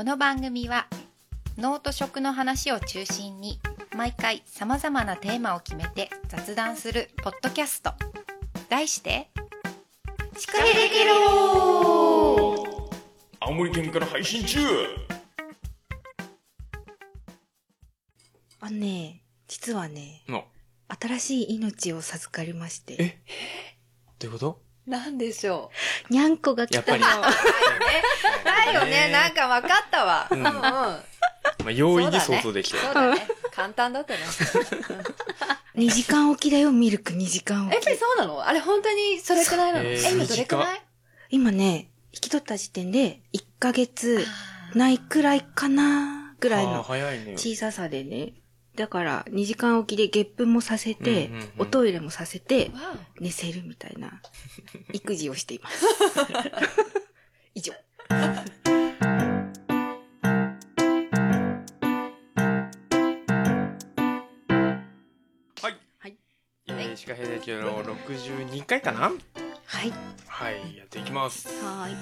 [0.00, 0.86] この番組は
[1.58, 3.60] 脳と食の話を中心に
[3.94, 7.92] 毎回さまざまなテーマを決めて雑談するポッドキャスト。
[8.70, 9.28] 題して
[10.38, 12.64] 「シカヘデケロ
[13.40, 14.58] 青森県から配信中。
[18.60, 20.46] あのね、実はね、の
[20.98, 22.96] 新しい命を授かりまして。
[22.98, 23.18] え？
[24.18, 24.69] どういうこと？
[24.90, 25.70] なんでしょ
[26.10, 26.96] にゃんこが来た。
[26.96, 26.98] の。
[26.98, 27.24] やっぱ
[28.64, 29.08] りうだよね。
[29.12, 30.42] なんかわかったわ、ううん。
[30.42, 31.02] ん、うんま
[31.66, 33.28] あ容易に想像できたそうだね。
[33.54, 34.20] 簡単だったね。
[35.76, 37.96] 2時間起きだよ、ミルク2時間起き。
[37.96, 38.46] そうなの？
[38.46, 39.88] あれ本当にそれくらいなの？
[39.88, 40.82] えー今どれくらい？
[41.30, 44.26] 今ね、引き取った時点で1ヶ月
[44.74, 47.34] ないくらいかなぐらいの早いね。
[47.36, 48.32] 小ささでね。
[48.80, 54.22] だから2時間起きでゲップもさせて、うんうんうんおトイレもさせて、わ寝せるみたいな
[54.94, 55.84] 育児をしています。
[57.54, 57.74] 以上。
[65.62, 66.16] はいはい
[66.68, 69.00] えー、シカヘデケロ62回かな？
[69.00, 69.92] はい。
[70.26, 71.94] はいやっていきますはーい。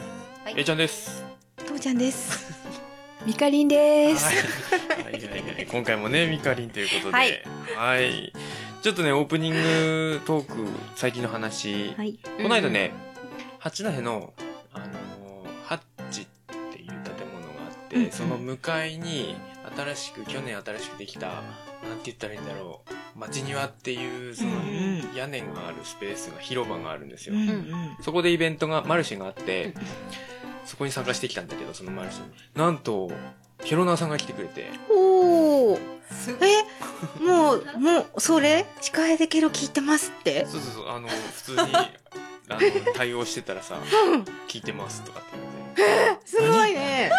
[0.44, 1.24] はいえいちゃんです
[1.56, 2.78] ともちゃんです。
[3.28, 4.24] みかりんです。
[4.24, 4.36] はい。
[4.36, 7.44] はい今回もねミカリンということで。
[7.76, 8.28] ははい。
[8.28, 8.32] い
[8.80, 11.92] ちょっとねオープニングトーク最近の話。
[11.94, 12.18] はい。
[12.38, 12.94] この間ね、
[13.58, 14.32] 八戸の、
[14.72, 14.88] あのー
[15.66, 16.26] ハッチっ
[16.72, 16.96] ていう建
[17.30, 18.10] 物があって、うんうん。
[18.12, 19.36] その向かいに、
[19.76, 21.42] 新しく、去年新しくできた、なん
[21.96, 22.80] て言ったらいいんだろ
[23.14, 24.62] う、町庭っていう、そのうんう
[25.12, 27.34] ん、屋根があるスペースが、広場があるんですよ。
[27.34, 27.96] うんうん。
[28.00, 29.74] そこでイベントが、マルシェがあって、
[30.68, 32.30] そこに参加してきたんだけど、そのマルシェに。
[32.54, 33.10] なんと、
[33.64, 35.78] ヒロナーさんが来てくれて、おー。
[36.10, 40.46] すえ、もう、もう、それシカヘデケロ聞いてますって？
[40.46, 41.58] そうそうそう、あの、普通に、
[42.50, 42.60] あの、
[42.94, 43.78] 対応してたらさ、
[44.46, 45.28] 聞いてますとかって
[45.76, 46.26] 言って。
[46.26, 47.10] すごいね。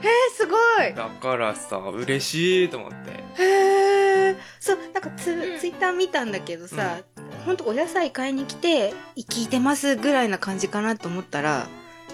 [0.00, 0.94] えー、すごい。
[0.94, 3.42] だからさ、嬉しいと思って。
[3.42, 4.36] へえ。
[4.60, 6.98] そう、なんかツ,、うんツイッター見たんだけどさ、
[7.44, 11.66] ほんとお野菜買いに来て、聞いてますぐらいな感じかなと思ったら、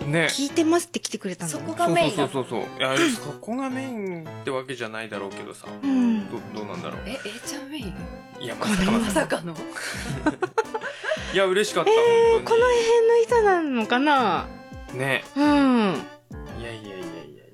[0.06, 0.26] ね。
[0.30, 2.70] 聞いてますって来てくれたんだそねこがメインそうそうそうそう。
[2.78, 5.66] いや、そこがメインってわけじゃないだろうけどさ。
[5.82, 6.28] うん。
[6.30, 7.00] どどうなんだろう。
[7.06, 7.94] え、えちゃんメイン？
[8.40, 9.36] いや、まさかままさか。
[9.38, 9.54] さかの
[11.32, 11.90] いや、嬉しかった。
[11.90, 14.46] えー、こ本の辺の人なのかな？
[14.88, 14.98] 当に。
[15.00, 15.24] ね。
[15.36, 15.42] うん。
[15.42, 17.04] いやいやいや。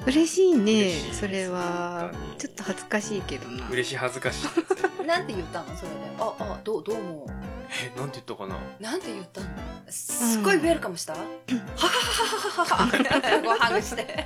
[0.07, 4.47] 嬉しいね嬉しいそれはちょっと恥ずかしいけどな嬉しい恥ずかしい。
[5.07, 5.97] なんて言ったのそれで？
[6.19, 7.27] あ、あ、どう、どうも。
[7.71, 8.57] え、なんて言ったかな？
[8.79, 9.47] なんて言ったの？
[9.89, 14.25] すっごいウェルカムした、はははははははごハグして。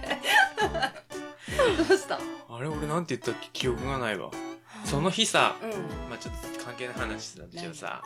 [1.89, 2.19] どうした
[2.49, 4.31] あれ、俺なんて言った記憶がないわ。
[4.85, 5.71] その日さ、うん。
[6.11, 8.03] まあちょっと関係ない話なんだけどさ、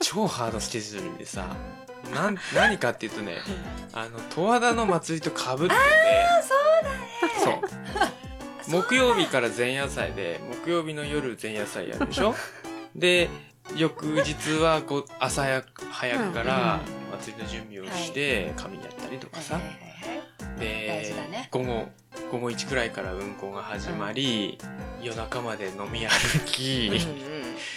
[0.00, 1.46] 超ハードスケジュールでさ、
[2.14, 3.36] なん、何かっていうとね、
[3.92, 5.78] あの、十和田の祭りと被ってて、そうだね。
[7.44, 8.80] そう。
[8.84, 12.34] 木曜日から前夜祭で、木曜日の夜前夜祭やるでしょ？
[12.94, 13.28] で、
[13.76, 16.80] 翌日はこう朝早くから
[17.20, 19.60] 祭りの準備をして、紙やったりとかさ、
[20.62, 21.88] で午後、
[22.30, 24.58] 午後1くらいから運行が始まり、
[25.02, 26.90] 夜中まで飲み歩き、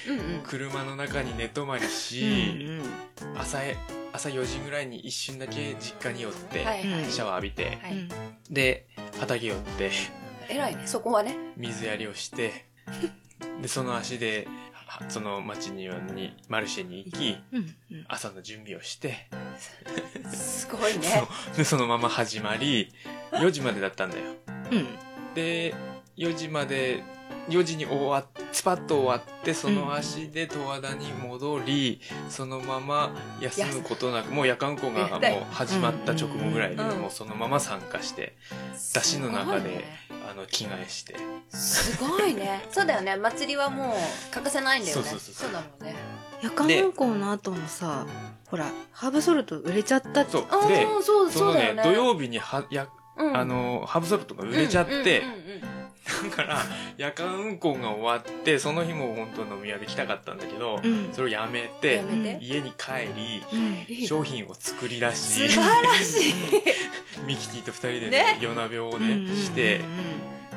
[0.07, 0.41] うんうん。
[0.43, 2.79] 車の中に寝泊まりうんし、
[3.21, 3.75] うん朝へ、
[4.13, 7.05] 朝4時ぐらいに一瞬だけ実家に寄って、はいはい。
[7.11, 8.09] シャワー浴びて、はいうん
[8.49, 8.85] で、
[9.19, 9.91] 畑寄って、
[10.47, 11.35] 偉いね、そこはね。
[11.57, 12.65] 水やりをして、
[13.61, 14.74] で、その足で、は
[15.09, 19.27] その町庭に、マルシェに行き、うんうん朝の準備をして、
[20.31, 21.23] すごいね。
[21.57, 22.91] で、そのまま始まり、
[23.31, 24.23] 4時までだったんだよ。
[24.71, 24.87] うん
[25.33, 25.73] で、
[26.17, 27.03] 4時まで、
[27.49, 35.19] 4時に終わっ、スパッと終わって、その足で十和田に戻り、そのまま休むことなく、もう夜間校がもう
[35.51, 38.35] 始まった直後ぐらいで、うんもうそのまま参加して、
[38.93, 39.85] 出汁の中で、
[40.29, 41.15] あの、着替えして。
[41.49, 42.65] すごいね。
[42.71, 43.15] そうだよね。
[43.15, 45.03] 祭りはもう欠かせないんだよね。
[45.03, 45.95] そうそうそうそうだもんね。
[46.41, 48.05] 夜間運行の後もさ
[48.47, 50.45] ほらハーブソルト売れちゃったってそう。
[50.49, 51.83] あで、あ、そう、そうだよね。
[51.83, 52.87] 土曜日には、や、
[53.17, 56.61] うんあの、ハーブソルトが売れちゃって、うんうんうんうんだから、
[56.97, 62.03] 夜間運行が終わって、その日も本当は飲み屋で来たかったんだけど、うんそれをやめて。
[62.41, 66.33] 家に帰り、うん商品を作り出し、素晴らしい。
[67.25, 69.81] ミキティと二人でねね夜鍋をうんうんね、して、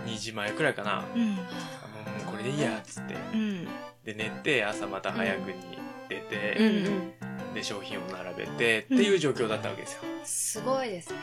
[0.07, 1.05] 2時前くらいかな。
[1.15, 3.15] うんあもうこれでいいや、つって。
[3.33, 3.65] うん
[4.05, 5.55] で、寝て、朝また早くに
[6.09, 7.13] 出うんて、うん。
[7.55, 10.01] で、商品を並べて、っていう状況だったわけですよ。
[10.25, 11.19] すごいですね。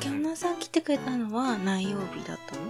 [0.00, 2.62] キャンナーさん来てくれたのは何曜日だったの？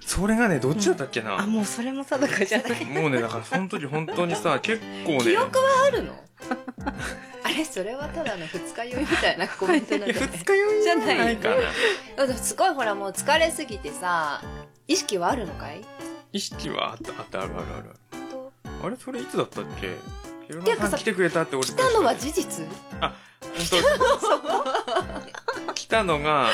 [0.00, 2.84] それがね、どっちだったっけな、あもうそれも定かじゃない。
[2.84, 6.14] もうね、だからその時本当にさ、 結構ね、記憶はあるの？
[7.42, 11.50] あれれそれはただの二日酔いみたいなコメントなんだね二日酔いじゃないか
[12.16, 12.34] な。
[12.34, 14.42] すごいほらもう疲れすぎてさ
[14.88, 15.80] 意識はあるのかい？
[16.32, 17.90] 意識はあったあったあるあるある。
[18.30, 18.52] と
[18.82, 19.94] あれそれいつだったっけ？
[20.46, 22.66] ていうかさん来てくれたって俺来たのは事実？
[23.00, 23.12] 本
[25.66, 25.72] 当。
[25.74, 26.48] 来たのが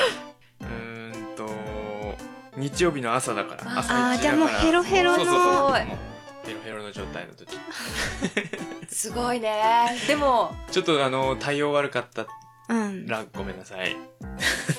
[0.61, 1.47] うーんと
[2.57, 3.63] 日曜日の朝だから。
[3.65, 4.11] あ朝一だから。
[4.11, 5.43] あーじゃあもうヘロヘロのそうそうそう。
[5.43, 5.97] すごいもう
[6.45, 7.57] ヘロヘロの状態の時。
[8.89, 9.97] すごいね。
[10.07, 12.27] でもちょっとあの対応悪かった。
[12.69, 13.05] うん。
[13.07, 13.95] らごめんなさい。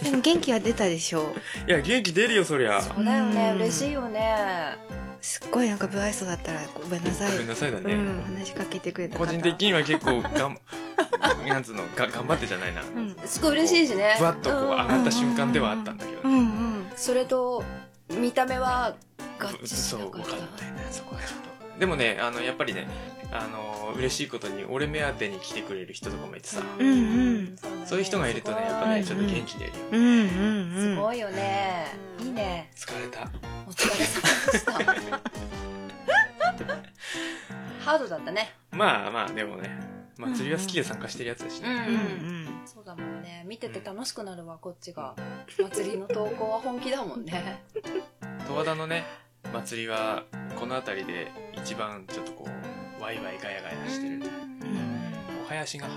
[0.03, 1.35] でも元気は出たでしょ
[1.67, 1.71] う。
[1.71, 2.81] いや元気出るよそりゃ。
[2.81, 3.51] そうだよね。
[3.51, 4.77] うん嬉しいよね
[5.23, 7.33] すっごいなんか不愛想だったらごめんなさい。
[7.33, 9.25] ごめんなさいだね、うん、話しかけてくれた方。
[9.25, 10.59] 個人的には結構がん
[11.47, 12.83] なんつうのが頑張ってじゃないな。
[12.83, 13.17] うん。
[13.25, 14.17] すごい嬉しいしね。
[14.19, 16.17] ふわっとこううん上がった瞬間ではあったんだけど。
[16.17, 16.93] ね、うんうん。
[16.97, 17.63] それと
[18.11, 18.97] 見た目は
[19.39, 20.07] 合致しそうな。
[20.07, 22.87] かった分かんないねそこはちょっとでもねあのやっぱりね
[23.33, 27.57] あの嬉しいことに俺目当てに来てくれる人とかもいてさ、うんうん。
[27.87, 30.95] そういう人がいるとねやっぱねちょっと元気出るよ、うんうんうん。
[30.95, 31.87] すごいよね。
[32.21, 32.71] いいね。
[32.77, 33.23] 疲れた。
[33.67, 34.23] お疲れ様
[34.53, 34.73] でした。
[37.81, 38.55] ハードだったね。
[38.71, 39.93] まあまあでもね。
[40.19, 42.63] 祭りは好きで参加してるやつだしね、うんうん。
[42.67, 43.45] そうだもんね。
[43.47, 45.17] 見てて楽しくなるわこっちが。
[45.59, 47.65] 祭りの投稿は本気だもんね。
[48.47, 49.05] 十和田のね
[49.53, 50.25] 祭りは
[50.59, 54.23] この辺りで一番ちょっとこうワイワイガヤガヤしてる
[55.45, 55.95] お囃子が、ね、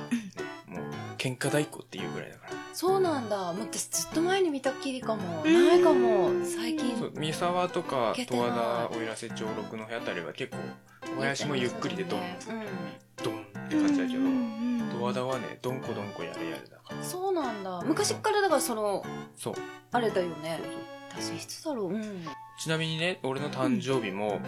[0.68, 0.84] もう
[1.18, 2.52] 喧嘩太鼓っていうぐらいだから。
[2.74, 3.38] そうなんだ。
[3.38, 5.44] 私ずっと前に見たっきりかも。
[5.46, 5.68] うん。
[5.68, 6.30] ないかも。
[6.44, 7.12] 最近。
[7.14, 10.58] 三沢とか十和田奥入瀬町六の辺あたりは結構
[11.18, 12.22] お囃子もゆっくりでドン。
[13.24, 14.20] ドンって感じだけど
[14.98, 16.98] 十和田はねどんこどんこやれやれだから。
[16.98, 17.82] うんそうなんだ。
[17.86, 19.06] 昔っからだからその
[19.38, 19.54] そう。
[19.92, 20.60] あれだよね。
[21.12, 21.94] 私いつだろう。
[21.94, 22.26] うん
[22.58, 24.40] ちなみにね俺の誕生日も、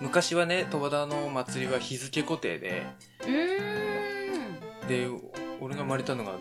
[0.00, 2.86] 昔はね十和田の祭りは日付固定で
[3.22, 4.88] うーん。
[4.88, 5.08] で
[5.60, 6.34] 俺が生まれたのがあ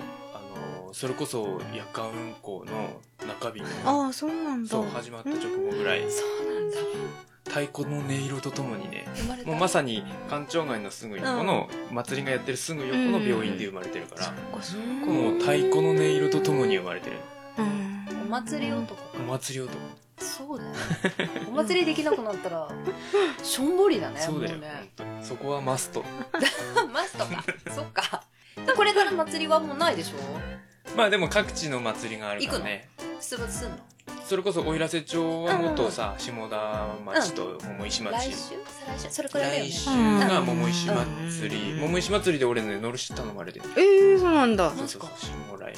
[0.87, 4.69] のそれこそ夜間運行の中日のああ、そうなんだ。
[4.69, 6.01] そう始まった直後ぐらい。
[6.09, 6.77] そうなんだ。
[7.45, 9.05] 太鼓の音色とともにね
[9.45, 14.41] もうまさに官庁街のすぐ横の、祭りがやってるすぐ横の病院で生まれてるから、そっか。
[14.61, 14.85] そっか。
[15.05, 17.17] もう太鼓の音色とともに生まれてる。
[17.57, 18.21] うん。
[18.27, 19.77] お祭り男お祭り男
[20.21, 20.71] そうだよ
[21.49, 22.67] お祭りできなくなったら
[23.43, 24.91] しょんぼりだねそうだよ、もね。
[25.21, 26.03] そこはマスト。
[26.93, 27.43] マストか。
[27.75, 28.23] そっか。
[28.75, 30.95] これから祭りはもうないでしょ？
[30.95, 32.89] まあでも各地の祭りがあるからね。
[33.19, 33.77] 出没すんの？
[34.25, 38.37] それこそ奥入瀬町はもっとさ、下田町と桃石町、来週？
[38.37, 39.09] 再来週？
[39.09, 39.69] それくらいだよね。
[39.69, 41.79] 来週が桃石祭り、うん。
[41.81, 44.69] 桃石祭りで俺ね乗るし頼まれてるええ、そうなんだ。
[44.69, 45.77] そうそうそう下来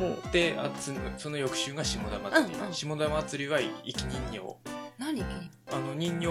[0.00, 0.32] もう。
[0.32, 2.72] であつその翌週が下田祭り、うんうん。
[2.72, 4.38] 下田祭りは生き人形
[5.00, 5.24] 何？
[5.72, 6.26] あの人形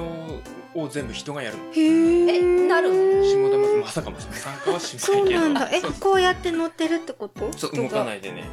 [0.76, 1.58] を全部人がやる。
[1.58, 3.24] のへえなるの？
[3.24, 5.40] 下田祭りまさかも参加はしなそいうけど。
[5.42, 5.70] なんだ。
[5.74, 7.52] えそう、こうやって乗ってるってこと？
[7.58, 8.44] そう動かないいでね。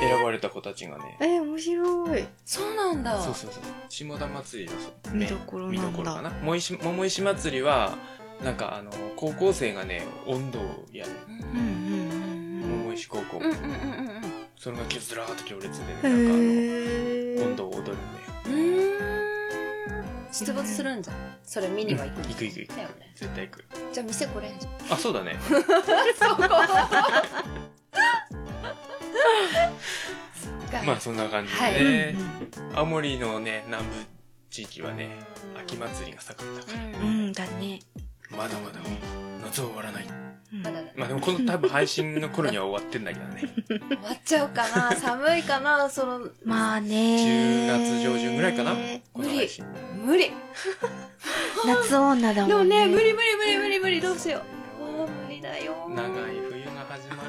[0.00, 1.16] 選ばれた子たちがね。
[1.20, 2.24] え、面白い。
[2.44, 3.22] そうなんだ。
[3.22, 3.62] そうそうそう。
[3.88, 5.82] 下田祭りのそう見どころなんだ。
[5.82, 6.30] 見どころかな。
[6.30, 7.96] 桃石桃石祭りは
[8.42, 11.12] なんかあの高校生がね温度をやる。
[11.28, 14.20] うんうんうんうん桃石高校、うんうんうんうん
[14.56, 16.24] それがずらーっと行列でねうん。
[16.26, 17.44] なんかあのへえ。
[17.44, 17.96] 温度を踊るんだよ
[20.34, 21.16] 出没するんじゃん。
[21.44, 22.76] それ見には行く行く行く行く。
[22.76, 23.12] だよね。
[23.14, 23.64] 絶対行く。
[23.92, 24.50] じゃあ店これ。
[24.50, 25.32] んじあそうだね。
[25.32, 25.40] ゃん
[26.28, 26.42] そこ。
[30.84, 33.90] まあそんな感じはでね、うん青森のね南部
[34.50, 35.20] 地域はね
[35.56, 37.06] 秋祭りが盛んだから、うん。
[37.06, 37.78] うん、だね。
[38.30, 38.80] まだまだ
[39.44, 40.06] 夏は終わらない
[40.52, 40.88] うんまだだ。
[40.96, 43.40] まあでもこの多分配信の頃には終わってんだけどね。
[43.66, 44.92] 終わっちゃうかな。
[44.96, 45.88] 寒いかな。
[45.88, 46.96] そのまあね。
[46.96, 48.72] 10月上旬ぐらいかな
[49.12, 49.64] この無理配信。
[50.04, 50.30] 無理。
[51.66, 52.86] 夏女だもんね。
[52.86, 54.00] でもね無理無理無理無理無理。
[54.00, 54.42] どうしよ。
[54.80, 55.88] うあー無理だよ。
[55.88, 56.10] 長い
[56.50, 57.24] 冬が始ま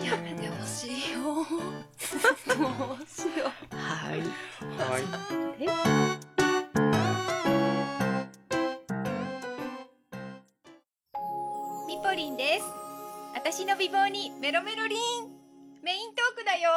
[0.00, 0.12] るよ。
[0.12, 1.24] やめてほしいよ。
[2.48, 3.76] どうしよう。
[3.76, 4.20] はい。
[4.20, 6.49] はい
[12.10, 12.64] みぽりんです。
[13.36, 14.98] 私の美貌にメロメロリン。
[15.80, 16.70] メイントークだよ。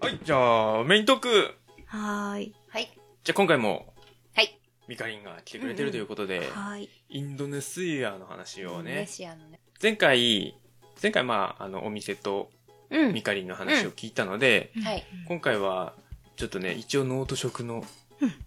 [0.00, 1.54] はいじゃあメイントーク。
[1.86, 2.54] はーい。
[2.68, 2.96] はい。
[3.24, 3.92] じゃあ今回も
[4.36, 4.56] はい。
[4.86, 6.88] ミカリンが来てくれてるということで、はい。
[7.08, 9.58] インドネシアの話をネねシアのね。
[9.82, 10.56] 前回
[11.02, 12.52] 前回まああのお店と
[12.90, 13.12] うん。
[13.14, 15.04] ミカリンの話を聞いたので、はい。
[15.26, 15.94] 今回は
[16.36, 17.84] ちょっとね一応農と食のはい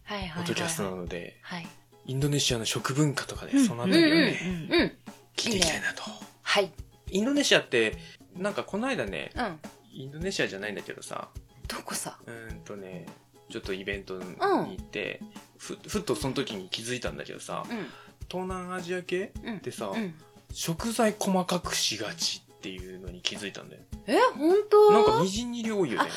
[0.03, 1.67] はいはいポッドキャストなので、はい
[2.11, 3.65] インドネシアの食文化とかね、うん。
[3.65, 4.37] そのあたりをね、
[4.69, 4.91] うんうん
[5.37, 6.03] 聞いていきたいなと。
[6.41, 6.69] はい。
[7.09, 7.97] インドネシアって
[8.35, 9.59] なんかこの間ねうん。
[9.93, 11.29] インドネシアじゃないんだけどさ
[11.69, 12.19] どこさ？
[12.25, 13.05] うーんとね
[13.49, 15.21] ちょっとイベントに行って、
[15.57, 17.87] ふふっとその時に気づいたんだけどさうん。
[18.27, 20.13] 東南アジア系うんってさ、うん。
[20.51, 23.83] 食材細かくしがちっていうのに気づいたんだよ。
[24.07, 24.91] え、本当？
[24.91, 26.09] なんかみじん切り多いよね。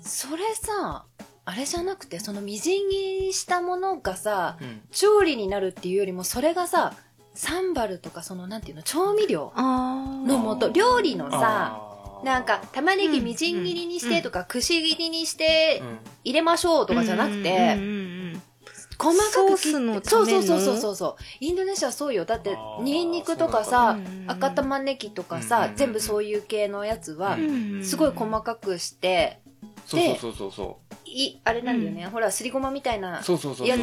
[0.00, 1.06] それさ、
[1.48, 4.82] あれじゃなくて、そのみじん切りしたものがさ、うん。
[4.90, 6.92] 調理になるっていうよりも、それがさ、
[7.32, 15.98] サンバルとかその、なんていうの、調味料あの素、料理のさ、なんか、玉ねぎみじん切りにしてとか、くし切りにしてうん。
[16.22, 17.78] 入れましょうとかじゃなくて、
[18.98, 21.22] 細かく切ってそうそうそうそうそうそう。
[21.40, 22.26] インドネシアはそうよ。
[22.26, 29.40] だってニンニクとかさ赤玉ねぎとかさ全部そういう系のやつはう、んすごい細かくして、
[29.86, 30.78] そうそうそうそうそ
[31.08, 32.06] い、あれなんだよね。
[32.06, 33.16] ほら、すりごまみたいな。
[33.16, 33.26] やつ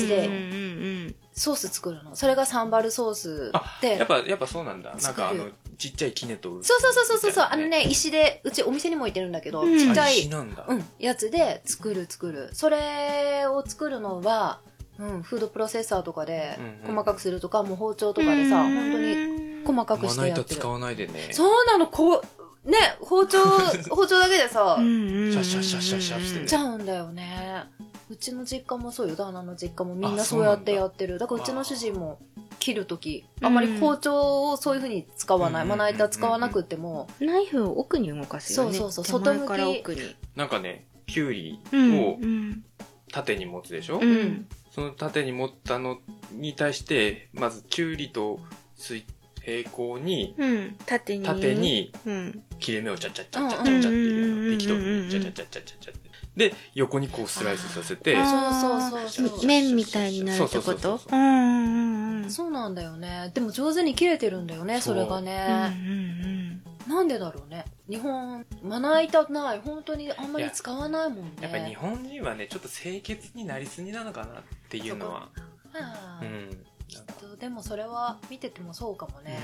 [0.07, 2.15] でうんうんうんソース作るの。
[2.15, 4.07] それがサンバルソースあ、でやっ。
[4.07, 4.95] ぱ、やっぱそうなんだ。
[4.95, 6.63] なんかあの、ちっちゃいキネと。
[6.63, 7.47] そうそうそうそうそう。
[7.51, 10.65] あのね、石で、うちお店にも置いてるんだけど、うんあ、ちっちゃい石、なんだ。
[10.67, 12.49] うん、やつで作る作る。
[12.53, 14.61] それを作るのは、
[14.97, 20.69] うん、フードプロセッサーとかでうんうん細かくするとか、もう包丁とかでさ、本当にに細かくましてやってるな板使。
[20.69, 21.29] わないでね。
[21.31, 22.21] そうなの、こう、
[22.65, 23.39] ね、包丁、
[23.89, 27.65] 包丁だけでさ、シャッシャッシャッシャッシャッしてねちゃうんだよね。
[28.09, 31.17] うちの実家もそうよ、旦那の実家もみんなそうやってやってる。
[31.17, 32.19] だからうちの主人も
[32.59, 35.63] 切るとき、あんまり包丁をそういうふうに使わない。
[35.63, 38.73] うんまな板使わなくっても、ナイフを奥に動かすよね。
[38.77, 39.21] そうそうそう。
[39.21, 39.47] 外向き。
[39.47, 40.15] から奥に。
[40.35, 42.63] なんかね、キュウリうんをうん。
[43.11, 44.47] 縦に持つでしょ、うん。
[44.71, 45.99] その縦に持ったの
[46.31, 48.39] に対して、まずキュウリと
[48.75, 49.05] 水
[49.45, 56.05] 平行に、うん縦に縦にうん切れ目をチャッチャッチャッチャッチャッチャっていうのを適当にチャッチャッチャッチャッチャッチャって。
[56.35, 63.31] で、横にこうスライスさせて、あそうそうそうそう麺みたいになるってそうそうことそうそううんうんうんそうなんだよね。
[63.33, 66.59] でも上手に切れてるんだよね、そそうれがうんね。
[66.87, 67.65] なんでだろうね。
[67.89, 69.59] 日本、まな板ない。
[69.63, 71.31] 本当にあんまり使わないもんね。
[71.41, 75.13] やっぱ日本人はね、ちょっと清潔になりすぎなのかなっていうのは。
[75.13, 75.29] は
[75.73, 76.65] あうん。
[76.87, 79.37] きっとでもそれは見ててもそうかもね、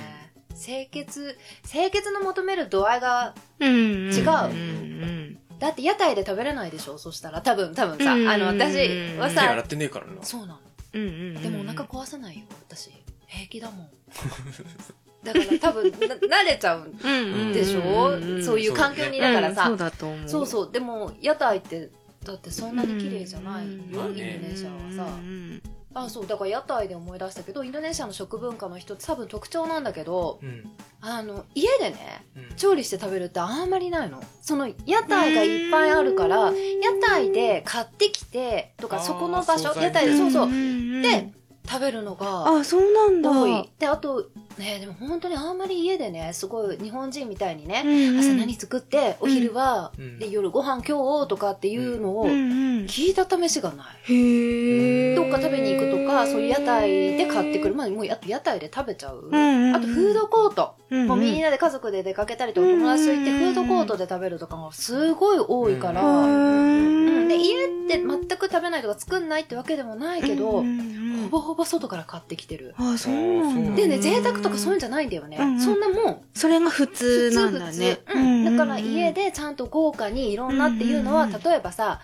[0.60, 1.38] 清潔
[1.69, 3.77] 清潔の求める度合いがうんう
[4.10, 4.50] ん違う。
[4.50, 6.98] うんだって屋台で食べれないでしょ？
[6.98, 7.41] そしたら。
[7.43, 8.74] 多分多分さ、うんあの私
[9.17, 10.24] は手洗さってねえからな。
[10.24, 10.60] そうなの。
[10.93, 11.07] うんう
[11.39, 12.45] んでもお腹壊さないよ。
[12.67, 12.89] 私
[13.27, 13.89] 平気だもん。
[15.24, 20.29] だから多分な慣れちゃううんでしょ、そういう環境にだからさ、そうだと思う。
[20.29, 20.71] そうそう。
[20.71, 21.91] でも屋台って
[22.25, 25.62] だってそんなに綺麗じゃないよ、うんインドネシアはさ、うん
[25.93, 30.63] あそうだから屋台で思い出したけどインドネシアの食文化の一つ多分特徴なんだけどうん。
[31.01, 32.55] あの家でねうん。
[32.55, 34.24] 調理して食べるってあんまりないの。
[34.41, 36.53] その屋台がいっぱいあるから屋
[37.01, 40.45] 台で買ってきてとかそこの場所屋台でそうそう。
[40.45, 41.01] うん。
[41.01, 41.33] で
[41.67, 43.29] 食べるのがあそうなんだ。
[43.31, 43.69] 多い。
[43.77, 48.20] であとねでも本当にあんまり家でねすごい日本人みたいにねうんうん。
[48.20, 50.20] 朝何作ってお昼はうん。
[50.20, 52.34] で夜ご飯今日とかっていうのをうんう
[52.81, 54.13] ん聞いた試しがない。
[54.13, 57.75] へえどっか食べに行くとかそういう屋台で買ってくる。
[57.75, 59.29] まあもう屋台で食べちゃう。
[59.29, 60.75] うんうんあとフードコート。
[60.89, 61.08] うんうん。
[61.08, 71.29] もうみんなで家族で出かけたりとか友達と行ってフードコートで食べるとかがすごい多いから、うん、で家って全く食べないとか作んないってわけでもないけど、うんうんうん。
[71.29, 72.74] ほぼほぼ外から買ってきてる。
[72.77, 73.81] あそうなんだ。
[73.81, 75.38] でね、贅沢とかそういうんじゃないんだよね。
[75.39, 75.62] うんうん。
[75.62, 76.22] そんなもん。
[76.34, 78.00] それが普通なんだね。
[78.46, 82.01] だから家でちゃんと豪華にいろんなっていうのは、例えばさ、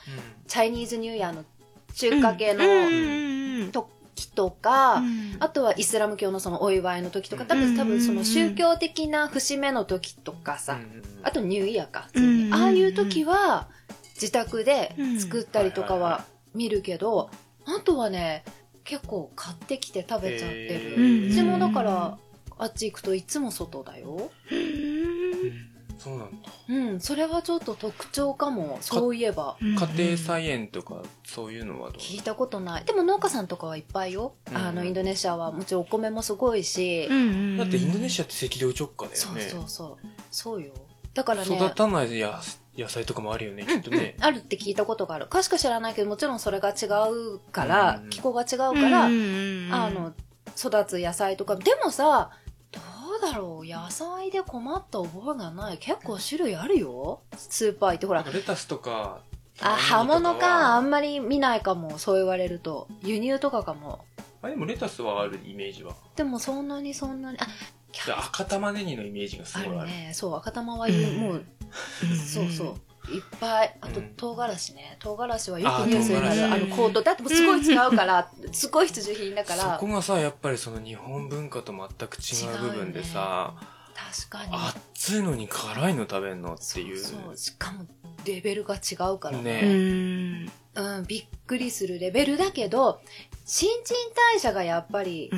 [0.47, 1.43] チャイニーズニューイヤーの
[1.95, 5.37] 中華系の時とか、うん。
[5.39, 10.77] あとはイスラム教のそのお祝いの時とか、多分、うん多分その宗教的な節目の時とかさ、
[11.23, 12.07] あとニューイヤーか、
[12.51, 13.67] ああいう時は
[14.15, 17.29] 自宅で作ったりとかは見るけど、
[17.65, 18.43] あとはね、
[18.83, 20.97] 結構買ってきて食べちゃってへる。
[20.97, 21.31] ー。
[21.31, 22.17] うちもだから、
[22.57, 24.31] あっち行くといつも外だよ。
[25.97, 26.37] そうなんだ。
[26.69, 29.57] うん、それはちょっと特徴かも、そういえば。
[29.59, 31.99] 家庭菜園とか、そういうのはどう？
[31.99, 32.85] 聞いたことない。
[32.85, 34.35] でも農家さんとかはいっぱいよ。
[34.51, 37.07] うんあの、インドネシアはもちろんお米もすごいし、
[37.57, 39.41] だってインドネシシアって赤道直下だよそうね。
[39.49, 40.07] そうそう。
[40.29, 40.71] そうよ。
[41.15, 42.41] だからね、育たないや
[42.77, 44.17] 野菜とかもあるよね、きっとね。
[44.19, 45.25] あるって聞いたことがある。
[45.25, 50.13] かしか知らないけど、もちろんそれが違うから、うん気候が違うから、あの、
[50.55, 51.55] 育つ野菜とか。
[51.55, 52.46] でもさ、ど
[53.17, 53.65] うだろう？
[53.65, 55.77] 野菜で困った覚えがない。
[55.77, 57.21] 結構種類あるよ。
[57.35, 58.23] スーパー行ってほら。
[58.23, 59.21] レタスとか、
[59.61, 60.89] あ、葉物か、あんま。
[60.91, 61.97] まり見ないかも。
[61.97, 62.87] そう言われると。
[63.01, 64.05] 輸入とかかも。
[64.41, 65.93] あ、でもレタスはあるイメージは。
[66.15, 67.47] でもそんなにそんなに、あ、
[68.27, 69.87] 赤玉ねぎのイメージがすあごいある。
[69.87, 70.11] るね。
[70.13, 71.45] そう、赤玉は言う、うんもう、
[72.15, 72.75] そうそう。
[73.09, 73.77] いっぱい。
[73.81, 74.97] あとうん、唐辛子ね。
[74.99, 76.53] 唐辛子はよあくニュースになる。
[76.53, 77.01] あの、コート。
[77.01, 79.73] だってすごい使うから、すごい必需品だから。
[79.75, 83.53] そこがさ、やっぱりその日本文化と全く違う部分でさ、
[83.95, 84.51] 確かに。
[84.53, 86.97] 熱いのに辛いの食べんのっていう。
[86.97, 87.85] そうそうしかも、
[88.25, 90.51] レベルが違うからねね。
[90.75, 93.01] うん、びっくりするレベルだけど、
[93.49, 95.31] 新陳代謝がやっぱり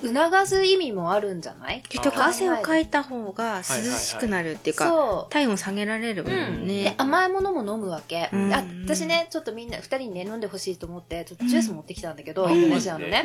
[0.00, 1.82] 促す意味もあるんじゃない？
[1.88, 5.26] 結局汗をかいた方が涼しくなるっていうか。
[5.30, 6.62] 体温下げられるもうん。
[6.62, 6.94] ん、でね。
[6.98, 8.54] 甘いものも飲むわけ、うん。
[8.54, 12.52] あ私ねちょっとみんな二人にね飲んでほしいと思ってちょっとジュース持ってきたんだけど、うん。
[12.52, 13.24] インドネシアのうねん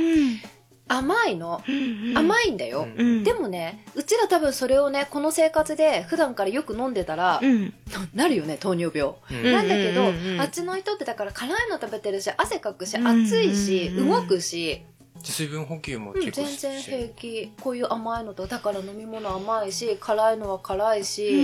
[0.92, 1.62] 甘いの。
[1.68, 3.24] うん甘いんだよ、うんうん。
[3.24, 7.74] でもねうちら多分それをねこの生活で普段からよく飲んでたら、うん。
[8.14, 9.52] なるよね糖尿病、うん。
[9.52, 14.10] なんだけど、うんうんうんあっちの人ってだから辛いの食べてるし汗かくしうん暑いし、うん。
[14.10, 14.82] 動くし、
[15.24, 21.42] 水分補給もうん結構全然して平気こういう甘いのとだから飲み物甘いし辛いのは辛いし、う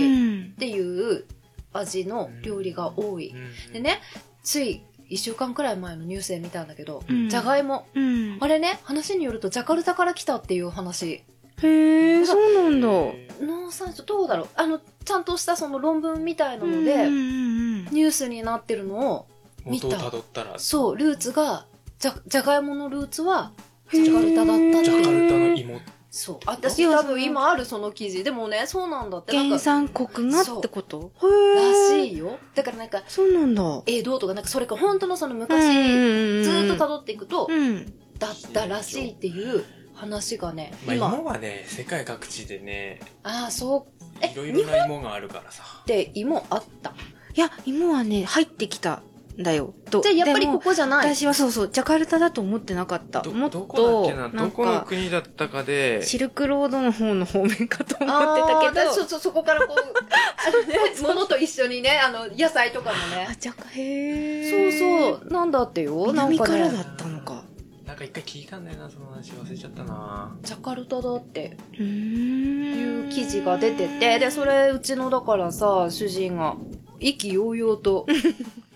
[0.50, 0.52] ん。
[0.54, 1.24] っていう
[1.72, 3.32] 味の料理が多い、
[3.66, 3.72] うん。
[3.72, 4.00] でね
[4.42, 7.28] つい1週間くらい前のニュースで見たんだけど、うん。
[7.28, 7.86] じゃがいも。
[7.94, 8.38] うん。
[8.40, 11.24] あれね話によるとジャカルタから来たっていう話。
[11.62, 12.88] へえ、そうなんだ。
[12.88, 14.48] へ農産省どうだろう。
[14.54, 17.48] あのちゃんとしたその論文みたいなので、うんうんうん
[17.90, 20.58] ニュースになってるのをー元をたどったら。
[20.58, 21.66] ジそうルーツが
[21.98, 23.52] じゃじゃがいものルーツは
[23.90, 26.38] ジャカルタだったってャカルタのいう芋そう。
[26.46, 28.24] 私多分今あるその記事。
[28.24, 29.36] でもねそうなんだって。
[29.36, 31.12] なんか原産国がってこと？
[31.22, 31.28] ら
[31.62, 32.08] へえ。
[32.08, 32.38] しいよ。
[32.54, 33.82] だからなんかそうなんだ。
[33.86, 37.92] 江戸とかなんかそれか本当のその昔、昔ずーっと辿っていくと、うん。
[38.18, 45.62] だったらしいっていう話がね、まあ、今、芋はね世界各地でねああ、そう、えいろいろな芋があるからさ。
[45.82, 46.94] って芋あった？
[47.34, 48.94] いや、芋はね、入ってきた。
[48.94, 49.02] ん
[49.38, 49.74] だよ。
[49.90, 51.14] とじゃあやっぱりここじゃない。
[51.14, 53.20] 私はそうそう、ジャカルタだと思ってなかった。
[53.22, 54.30] どもっどこだっけな？
[54.30, 58.42] と、どこのか、国だったかでシルクロードの方の方面かと思あって
[58.74, 58.90] たけど。
[58.90, 63.36] ーそうそう、そこからこう、 あのね、 物と一緒にね、あの、野菜とかもあ、ね。
[63.38, 64.72] ジャカ、へそうう。
[65.20, 66.12] そう、なんだってよ。
[66.12, 67.44] なん南からだったのか。
[67.86, 72.78] なんか一回聞いたんだよなその話忘れちゃったなジャカルタだってうーん。
[72.78, 76.54] いう記事が出てて、で、それ、うちのだからさ、主人が、
[77.00, 78.04] 意気揚々と、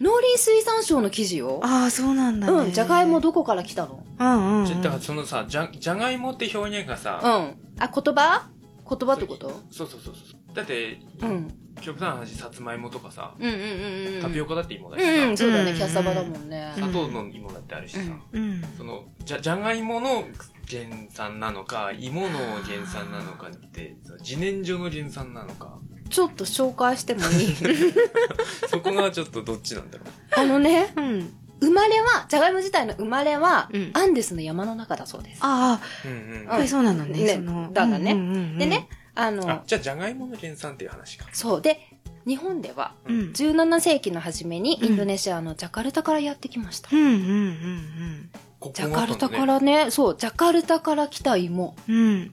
[0.00, 1.60] 農林水産省の記事よ。
[1.62, 2.52] ああ、そうなんだね。
[2.52, 4.04] うん、じゃがいもどこから来たの？
[4.18, 4.66] うんうん。
[4.66, 7.56] じゃだからそのさじゃじゃがいもって表現がうさ、ん。
[7.78, 8.48] あ、言葉？
[8.88, 9.48] 言葉ってこと？
[9.70, 11.58] そうそうそうそうだって、うん。
[11.80, 13.60] 極端な話さつまいもとかさ、うんうんうん
[14.16, 14.22] うん。
[14.22, 16.70] タピオカだって芋だしさ、うん、そうだね、うんキャッサバだもんね。
[16.76, 18.00] 砂糖の芋だってあるしさ、
[18.32, 18.64] うんうん。
[18.78, 20.24] そのじゃじゃがいもの
[20.68, 25.78] 原産なのか芋の原産なのかってさ自然薯の原産なのか
[26.10, 27.56] ちょっと紹介してもいい？
[28.68, 31.32] そこがちょっとどっちなんだろうあのね、うん。
[31.60, 35.38] 生まれは、じゃがいも自体の生まれは、うんアンデスの山の中だそうです。
[35.40, 37.24] あうんうんあ、やっぱりそうなのね。
[37.24, 41.62] ねそのだがねうんうんうんでね、ああの、じゃあじゃがいもの原産っていう話かそう。
[41.62, 41.80] で、
[42.26, 43.16] 日本では、うん。
[43.32, 46.88] 17世紀の初めにうんインドネシアのジャカルタからやってきました。
[46.92, 51.76] うんうんうんここジャカルタかねらね、そう、ジャカルタから来た芋。
[51.88, 52.32] うん。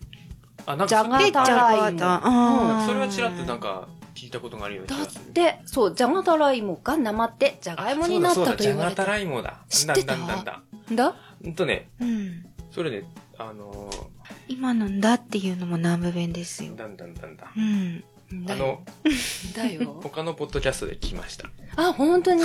[0.65, 0.74] うん。
[0.74, 2.15] あなんじゃがたらカルタ。
[2.15, 2.86] ああ。
[2.88, 12.45] それはちらっとなんか聞いたことがあるようなだっ気がするて、そう、ジャガタライモがなまって、ジャガイモになったと言われてじゃがたらいもだ知ってただんだんだんだんだうんとねうん。
[12.71, 13.04] それね
[13.38, 13.89] あの
[14.47, 16.78] 今のんだっていうのも南部弁ですよー、。
[16.78, 18.04] だんだんだんだんうん。
[18.50, 18.82] あの
[19.56, 20.00] だよ。
[20.02, 22.43] 他のポッドキャストで聞きましたあ、本当に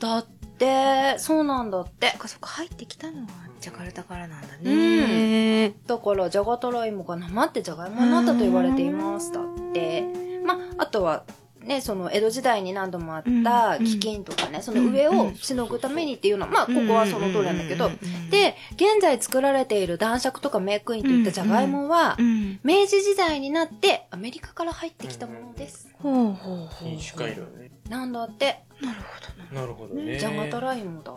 [0.00, 0.26] だっ
[0.58, 2.18] て、そうなんだってそっ。
[2.18, 3.28] かそっか、入ってきたのは
[3.60, 5.74] ジャカルタからなんだうね。
[5.86, 9.32] だから、ジャガタライモがなまってジャガイモになったと言われています。
[9.32, 10.04] だって。
[10.44, 11.24] まあ、あとは、
[11.64, 17.90] ね、その江戸時代に何度もあったうん飢饉とかね、その上をしのぐためにっていうのは、まあ、ここはその通りなんだけど、
[18.30, 22.60] で、現在作られている男爵とかメークインといったジャガイモはう、ん。
[22.64, 25.88] 明治時代になってアメリカから入ってきたものです。
[26.02, 26.88] ほうほうほう。
[26.88, 29.60] 品種改良ねなんだって、なるほどな。
[29.62, 31.12] なるほどねジャガタライモだ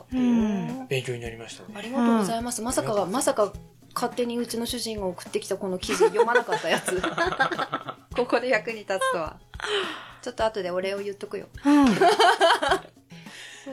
[0.88, 2.62] 勉強になりましたねありがとうございます。
[2.62, 3.52] まさかが、まさか
[3.94, 7.02] 勝手にうちの主人が送ってきたこの記事読まなかったやつ。
[8.16, 9.40] ここで役に立つとは。
[10.22, 11.48] ちょっと後でお礼を言っとくよ。
[11.64, 11.88] うん。
[11.96, 12.08] そう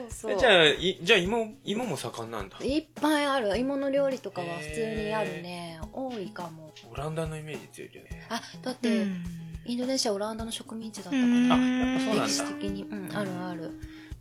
[0.09, 0.39] そう。
[0.39, 3.57] じゃあいじゃあ芋芋も盛んなんだいっぱいある。
[3.57, 5.79] 芋の料理とかは普通にあるね。
[5.91, 6.73] 多いかも。
[6.91, 9.23] オランダのイメージ強いよねあ、だっうて、ん
[9.65, 11.55] インドネシアオランダの植民地だったかうんら。
[11.55, 12.83] あやっぱそうなん歴史だ的に。
[12.83, 13.71] うん、あるある。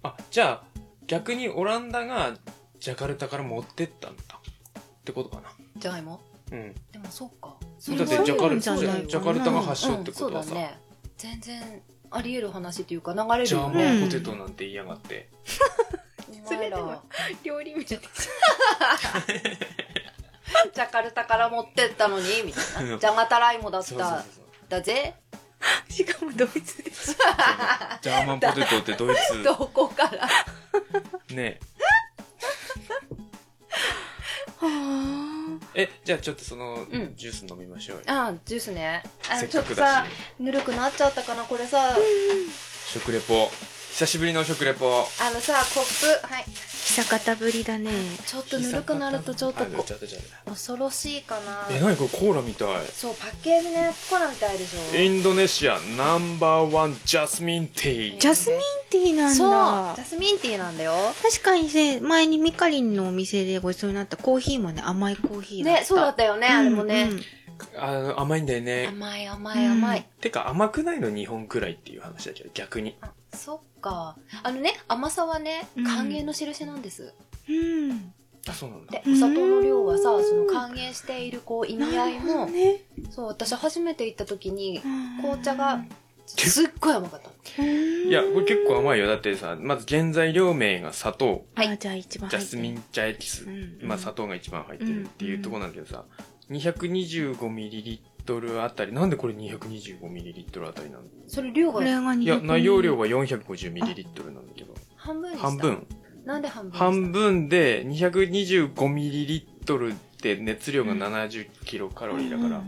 [0.02, 0.62] あじゃあ
[1.06, 2.34] 逆にオランダが
[2.78, 6.20] ジャカルタから持ってったんだってことかなじゃがいも？
[6.50, 7.54] うんでもそうか。
[7.96, 10.78] だってジャカルじゃないジャカルタが発祥ってことはさ、うんそうだね。
[11.16, 14.04] 全然あり得る話っていうか流れるジャーマ。
[14.04, 15.28] ンポテトなんて言いやがって、
[16.28, 17.02] お前らそれでも
[17.42, 22.98] 料理名ジャカルタから持ってったのにみたいな。
[22.98, 24.22] ジャガタライモだっそうそうそうた。
[24.22, 25.14] そうだぜ。
[25.88, 27.14] しかもドイツでし
[28.02, 30.28] ジャーマンポテトってドイどこから？
[31.28, 34.66] ツねょ。
[34.66, 39.02] はえじゃあちょっとその、んジュース飲みましょうよあ、ジュースね。
[39.30, 40.06] あせっちょっとかくだしさ、
[40.38, 41.96] ぬるくなっちゃったかな、これさ。
[42.86, 43.50] 食レポ
[43.92, 44.86] 久しぶりの食レポ。
[45.20, 46.44] あのさ、コップ、はい。
[46.44, 47.90] 久方ぶりだね。
[48.26, 49.84] ちょっとぬるくなるとちょっとあこ
[50.46, 51.68] 恐ろしいかな。
[51.70, 52.86] え、なにこれコーラみたい。
[52.86, 54.96] そう、パッケージね、コーラみたいでしょ。
[54.96, 58.18] インドネシアナンバーワンジャスミンティー。
[58.18, 60.04] ジャスミンティーなんそう、だジャ。
[60.06, 60.94] スミンティーなんだよ。
[61.22, 65.80] 確かにね、前にミカリンのお店でごちそうになったコーヒーもね、甘いコーヒーだった。
[65.80, 67.02] ね、そうだったよね、あれもね。
[67.04, 67.24] うんうん
[67.76, 68.88] あの、甘いんだよね。
[68.88, 70.08] 甘い甘い甘い。
[70.20, 72.96] てか甘くないの2本くらいっていう話だけど、逆に。
[73.00, 74.16] あそっか。
[74.42, 77.14] あのね、甘さはね、うん還元の印なんです。
[77.48, 78.12] うん。
[78.48, 78.92] あ、そうなんだ。
[78.92, 82.82] で、お砂糖の量はさ、その還元しているこう意味合いも、ね。
[83.10, 85.84] そう、私初めて行った時に、紅紅茶が、
[86.26, 87.62] すっごい甘かった。
[87.62, 89.06] いや、これ結構甘いよ。
[89.06, 93.44] だってさ、まず原材料名が砂糖、はいあ、じゃあ一番ジャスミン茶エキス。
[93.44, 96.04] うんまあ砂糖が一番入ってるっていうところなんだけどさ、
[96.52, 104.74] 225ml あたり、なんでこれ 225ml あたりなのそれ量がこれがいや、200内容量は 450ml なんだけど。
[104.96, 105.86] 半分半分。
[106.24, 112.62] なんで半分半分で 225ml って熱量が70キロカロリーだから、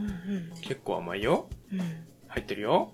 [0.62, 1.48] 結構甘いよ。
[1.72, 1.80] うん
[2.26, 2.90] 入ってるよ。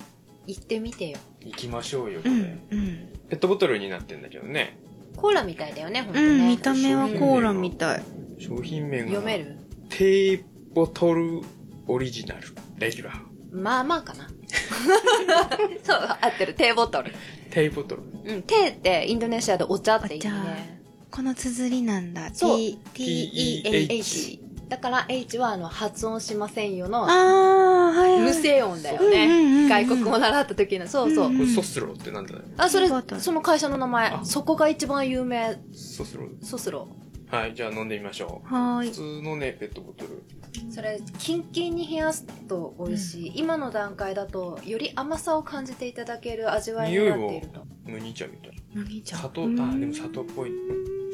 [0.46, 1.16] 行ってみてよ。
[1.40, 2.34] 行きましょうよ、これ。
[2.34, 4.78] うんうんペットボトルになってんだけどね。
[5.16, 6.48] コーラみたいだよね、ほんとうん、ね。
[6.48, 8.02] 見た目はコーラみたい。
[8.38, 9.06] 商品名が。
[9.06, 9.56] 読める？
[9.88, 11.40] テーボトル
[11.86, 12.48] オリジナル。
[12.78, 13.20] レギュラー。
[13.52, 14.28] まあまあかな。
[15.82, 16.54] そう、合ってる。
[16.54, 17.12] テーボトル。
[17.50, 18.02] テーボトル。
[18.24, 20.82] うん、テーってインドネシアでお茶って意味お茶ね。
[21.10, 22.30] この綴りなんだ。
[22.32, 23.92] そう T、T-E-H。
[23.92, 24.40] H。
[24.68, 28.20] だから H はあの発音しませんよのあー、はいはい。
[28.20, 29.68] 無声音だようんうんうんうんね。
[29.68, 30.86] 外国語習った時の。
[30.86, 31.38] そうそううん。
[31.38, 32.42] これソスロってなんだよ。
[32.56, 34.20] あ、それティーボト、ルその会社の名前あ。
[34.24, 35.60] そこが一番有名。
[35.72, 36.86] ソスロソスロ。
[37.30, 38.48] はい、じゃあ飲んでみましょう。
[38.48, 38.92] 普はーい。
[38.92, 40.22] 通のね、ペットボトル。
[40.70, 43.32] それ、キンキンに冷やすと美味しい。
[43.36, 47.64] 今の段階だと、より甘さを感じていただける味わいになっていると。
[47.84, 49.16] 麦茶みたい麦茶。
[49.16, 49.22] な。
[49.22, 50.50] 砂糖、あ、でも砂糖っぽい。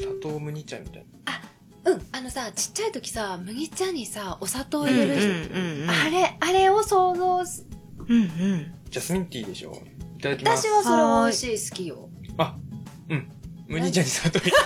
[0.01, 1.07] 砂糖麦茶みたい
[1.87, 5.33] うん、あのさ、ちっちゃい時さ、麦茶にさ、お砂糖入れるじゃん。
[5.33, 5.91] うんうんうん。
[5.91, 7.65] あれ、あれを想像す、
[8.09, 8.63] うんうん。
[8.63, 8.69] な。
[8.91, 9.73] ジャスミンティーでしょ
[10.19, 10.67] いただきます。
[10.67, 12.09] 私はそれ美味しい、好きよ。
[12.39, 12.57] あ、
[13.09, 13.31] うん。
[13.69, 14.57] 麦茶に砂糖入れ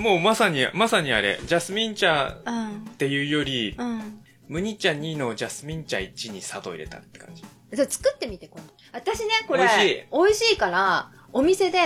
[0.00, 2.76] もうまさに、まさにあれ、ジャスミン茶うん。
[2.78, 4.20] っていうより、うん。
[4.48, 7.42] 麦茶2のジャスミン茶1に砂糖入れたって感じ。
[7.72, 8.72] じゃあ作ってみて、今度。
[8.92, 11.78] 私ね、これ、美味しい美味しいから、お店で、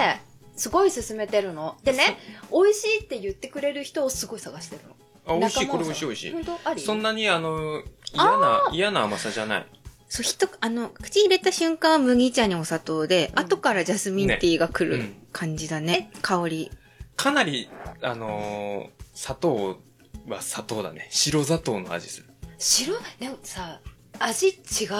[0.56, 1.76] すごい勧めてるの。
[1.82, 2.16] でね、
[2.52, 4.94] 美味しいって言ってくれる人をすごい探してるの。
[5.34, 6.32] あ、美味しい、これ美味しい美味しい。
[6.32, 6.80] 本当あり？
[6.80, 7.82] そんなにあの、
[8.14, 9.66] 嫌な、嫌な甘さじゃない。
[10.08, 16.12] そう、ひと、あの、口入れた瞬間は麦茶にお砂糖で、うん後からジャスミンティーが来る感じだね。
[16.22, 16.70] 香り。
[17.16, 17.70] かなり、
[18.02, 19.78] あのー砂糖
[20.26, 21.06] は砂糖だね。
[21.10, 22.26] 白砂糖の味する。
[22.58, 22.94] 白？
[23.20, 23.80] でもさ、
[24.18, 24.52] 味違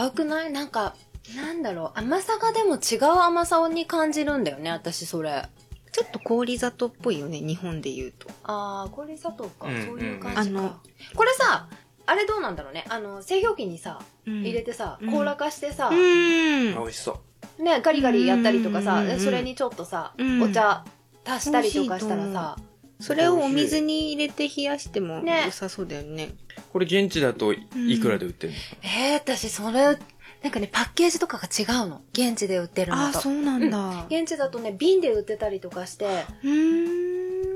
[0.07, 0.53] うくない？
[0.53, 0.95] なんか、
[1.35, 5.43] なんだろう、甘さがでも違う甘さに感じるんだよね、私それ。
[5.91, 8.29] ちょっと氷砂糖っぽいよね、日本で言うと。
[8.45, 9.67] あー、これ砂糖か。
[9.67, 10.61] うんそういう感あじか。
[10.61, 10.77] の
[11.17, 11.69] これさ、
[12.07, 12.85] あれどうなんだろうね？
[12.89, 16.77] あの、製氷機にさ、入入れてさ、うん凍らかしてさ、うーん。
[16.77, 17.21] あ美味しそ
[17.59, 17.63] う。
[17.63, 20.85] ね、ガリガリやったりとかさ、うんでそれにちょっとさ、うんお茶
[21.27, 22.57] 足したりとかしたらさ、
[23.01, 26.31] それをお水に入れて冷やしてもね良さそうだよね。
[26.73, 29.99] これ現地だといいくらで売ってるの、えー、私それ、
[30.43, 32.03] なんかね、パッケージとかが違うの。
[32.13, 33.21] 現地で売ってるああ、のと。
[33.21, 34.07] そうなんだ。
[34.09, 36.07] 現地だとね、瓶で売ってたりとかして、
[36.43, 37.11] うー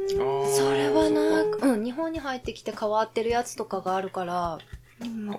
[0.06, 0.08] ん。
[0.08, 4.58] それはなそっかうん、日本に入ってきて変わってるやつとかがあるから、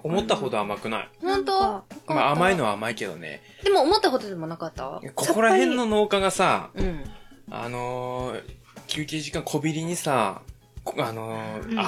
[0.03, 1.09] 思ったほど甘くない。
[1.21, 1.59] 本当？
[1.59, 2.69] まあ甘いのは。
[2.69, 3.41] は甘いけどね。
[3.63, 5.01] でも思ったほどでもなかった？
[5.15, 7.03] ここら辺の農家がさ、うん。
[7.51, 8.43] あのー
[8.87, 10.41] 休憩時間小ビリにさ、
[10.83, 11.79] こあのーうん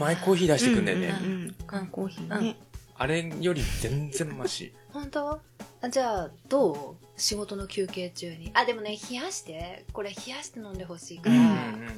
[0.00, 1.16] 甘いコーヒー出してくんだよね。
[1.20, 2.56] うんうんうん缶コーヒーね。
[3.00, 4.72] あれより全然マシ。
[4.92, 5.40] 本当？
[5.80, 7.20] あじゃあ、どう？
[7.20, 8.50] 仕事の休憩中に？
[8.54, 11.36] あ、でもね、冷やして、これ冷やして飲んでほしいから。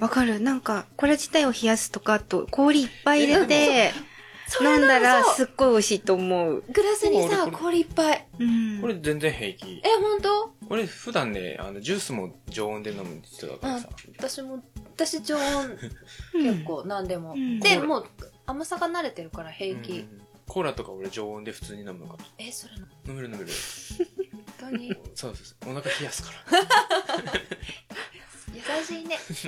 [0.00, 0.40] わかる。
[0.40, 3.92] なんか、これ自体を冷やすとか、あと氷いっぱい入れて、
[4.60, 6.62] 飲んだらそうすっごい美味しいと思う。
[6.72, 8.26] グラスにさ、氷いっぱい。
[8.38, 8.78] うん。
[8.80, 9.88] これ全然平気え、。
[10.00, 10.54] 本当？
[10.68, 13.88] 俺普段ね、あの、ジュースも常温で飲む人だからさ。
[14.18, 14.62] 私も、
[14.96, 15.78] 私常温
[16.34, 17.32] うん結構何でも。
[17.32, 18.06] うんで、もう
[18.46, 19.92] 甘さが慣れてるから平気。
[19.92, 22.24] うんコーラとか俺常温で普通に飲むから。
[22.38, 23.46] え、それの、飲める飲める。
[24.58, 24.92] 本当に？
[25.14, 25.56] そうです。
[25.64, 27.32] お腹冷やすから。
[28.80, 29.16] 優しいね。
[29.28, 29.44] 優し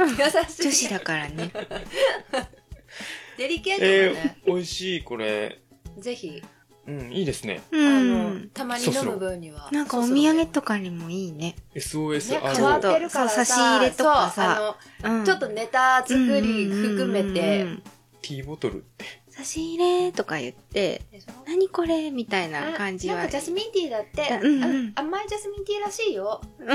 [0.60, 0.62] い。
[0.62, 1.50] 女子だからね。
[3.42, 4.36] デリケートだね。
[4.44, 5.60] えー、美味しい、これ。
[5.98, 6.40] ぜひ、
[6.86, 7.60] うん、いいですね。
[7.72, 9.68] うあんの。、たまに飲む分には。
[9.72, 11.56] なんかお土産とかにもいいね。
[11.74, 17.82] SOS ね、あ変わってるからさそう差し入れとかさそうあうんのちょっとネタ作り含めて、うん
[18.22, 19.04] ティーボトルって。
[19.30, 21.02] 差差し入れとか言って、
[21.44, 23.16] 何これみたいな感じは。
[23.16, 26.40] なんかジャスミンティーだって、うんうんあ甘いジャスミンティーらしいよ。
[26.60, 26.74] うんう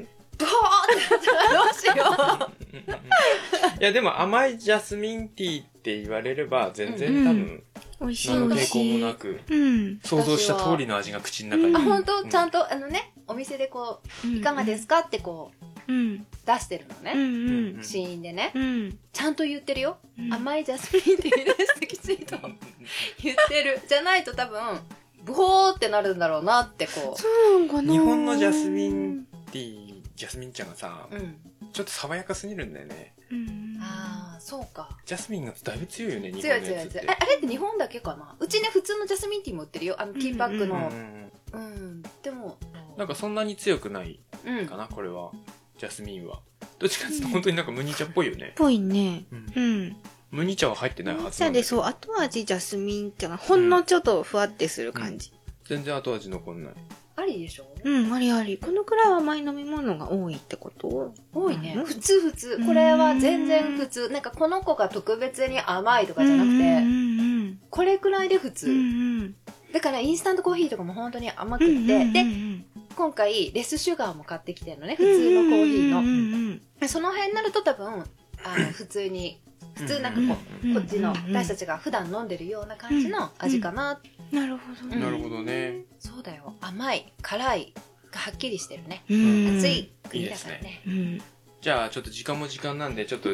[0.00, 0.08] ん。
[0.38, 2.48] ーってなったらどうしよ
[3.76, 7.62] ういや、でも甘いジャスミンティーって言われれば、全然うん多分、
[8.00, 8.92] 美味しい何の抵美味しい。
[8.92, 10.00] 抗もなく、うん。
[10.04, 11.76] 想像した通りの味が口の中に。
[11.76, 12.24] あ、本当？
[12.28, 12.58] ちゃんと。
[12.58, 15.52] と、あのね、お店でこう、いかがですかってこ
[15.88, 16.26] う、うん。
[16.44, 17.12] 出してるのね。
[17.14, 17.84] うんうん。
[17.84, 18.52] シーンでね。
[18.54, 18.98] うん。
[19.12, 19.98] ちゃんと言ってるよ。
[20.18, 22.36] うん甘いジャスミンティーですってきちんと
[23.22, 23.80] 言ってる。
[23.88, 24.60] じゃないと多分、
[25.24, 27.26] ブホーってなるんだろうなってこそ
[27.64, 31.36] うかな日本のジャスミンティー、ジャスミン茶がさう。、うん。
[31.72, 33.14] ちょっと爽やかすぎるんだよね。
[33.30, 33.67] うん。
[33.80, 34.88] ああ、そうか。
[35.06, 36.90] ジャスミンがだいぶ強いよね、日強い本のやつって。
[36.92, 37.14] 強い強い。
[37.14, 38.36] ああれって日本だけかな？
[38.38, 39.96] うちね、普通のジャスミンティーも売ってるよ。
[39.98, 40.92] あの、ティーパックうんうんのう。
[40.92, 42.02] んうん。
[42.22, 42.58] でも、
[42.96, 44.76] なんかそんなに強くないうんか。
[44.76, 45.30] な、これは。
[45.78, 46.40] ジャスミンは。
[46.78, 48.52] どっちかっていうと本当になんか麦茶っぽいよね。
[48.56, 49.24] ぽいね。
[49.30, 49.96] うんうん。
[50.30, 55.32] 麦茶は入ってないはずじゃなんだけどあでそう、後味ジャスミン茶がほんのちょっとふわってする感じ。
[55.64, 56.74] 全然後味残んない。
[57.16, 57.67] ありでしょ？
[57.84, 58.58] うん、ありあり。
[58.58, 61.14] このくらい甘い飲み物が多いってこと？
[61.32, 61.74] 多いね。
[61.76, 62.66] うん普通普通。
[62.66, 64.08] これは全然普通。
[64.08, 68.52] なんかこの子が特別に甘いとかじゃなくうんて、うんこれくらいで普うん。
[68.52, 68.68] う通。
[68.70, 69.34] ん
[69.72, 71.62] だからインスタントコーヒーとかも本当に甘うん。
[71.64, 72.64] うんくって、で、うん
[72.96, 76.88] 今回レスシュガーも買ってきてるのね、普通のコーヒーの。
[76.88, 78.04] その辺になると多分、あの、
[78.72, 79.40] 普通に、
[79.74, 84.00] 普通なんかこうこっちのうん私たちが普段飲んでるような感じの味かな。
[84.32, 84.96] なるほどね。
[84.96, 85.84] なるほどね。
[85.98, 86.54] そうだよ。
[86.60, 87.74] 甘い、辛い
[88.10, 89.04] がはっきりしてるね。
[89.08, 90.82] うん暑い国だからいいね。
[90.86, 91.22] うん。
[91.60, 93.30] じゃあちょっと時間も時間なんで、ちょっと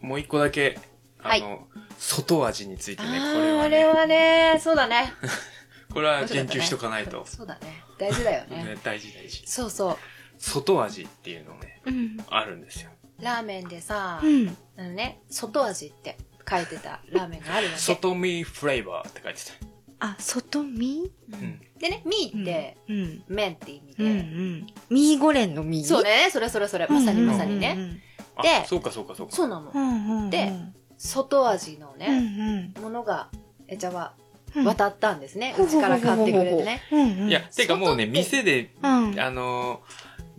[0.00, 0.78] もう一個だけ、
[1.22, 1.66] あの、
[1.98, 5.12] 外味についてね、これはね、あれはね、そうだね。
[5.92, 7.24] これは言及しとかないと。
[7.28, 7.84] そうだね。
[7.98, 8.64] 大事だよね。
[8.64, 9.42] ね、大事大事。
[9.46, 9.98] そうそう。
[10.38, 12.24] 外味っていうのね、うん。
[12.28, 12.90] あるんですよ。
[13.20, 14.56] ラーメンでさ、うん。
[14.76, 16.16] あのね、外味って
[16.48, 17.78] 書いてたラーメンがあるわけ。
[17.78, 19.52] 外見フレーバーって書いてた。
[20.04, 21.10] あ、外見？
[21.32, 21.60] うん。
[21.78, 23.24] でね、ミーって、うん。
[23.28, 25.14] 麺って意味うんうで。
[25.14, 25.18] ん。
[25.18, 25.84] ゴレンのミー？
[25.84, 26.02] そう。
[26.02, 28.00] ね、それそれそれ、まさにまさにね。
[28.36, 29.32] あでそうかそうかそうか。
[29.32, 29.78] そうなのう。
[29.78, 30.30] んうんうん。
[30.30, 30.52] で
[30.98, 32.82] 外味のうんね、うん。
[32.82, 33.28] ものが、
[33.68, 34.14] えちゃは
[34.54, 35.54] うん渡ったんですね。
[35.58, 36.82] うちから買ってくれてね。。
[36.90, 37.28] うんうん。
[37.28, 39.20] いや、てかもうね、店で、うん。
[39.20, 39.82] あの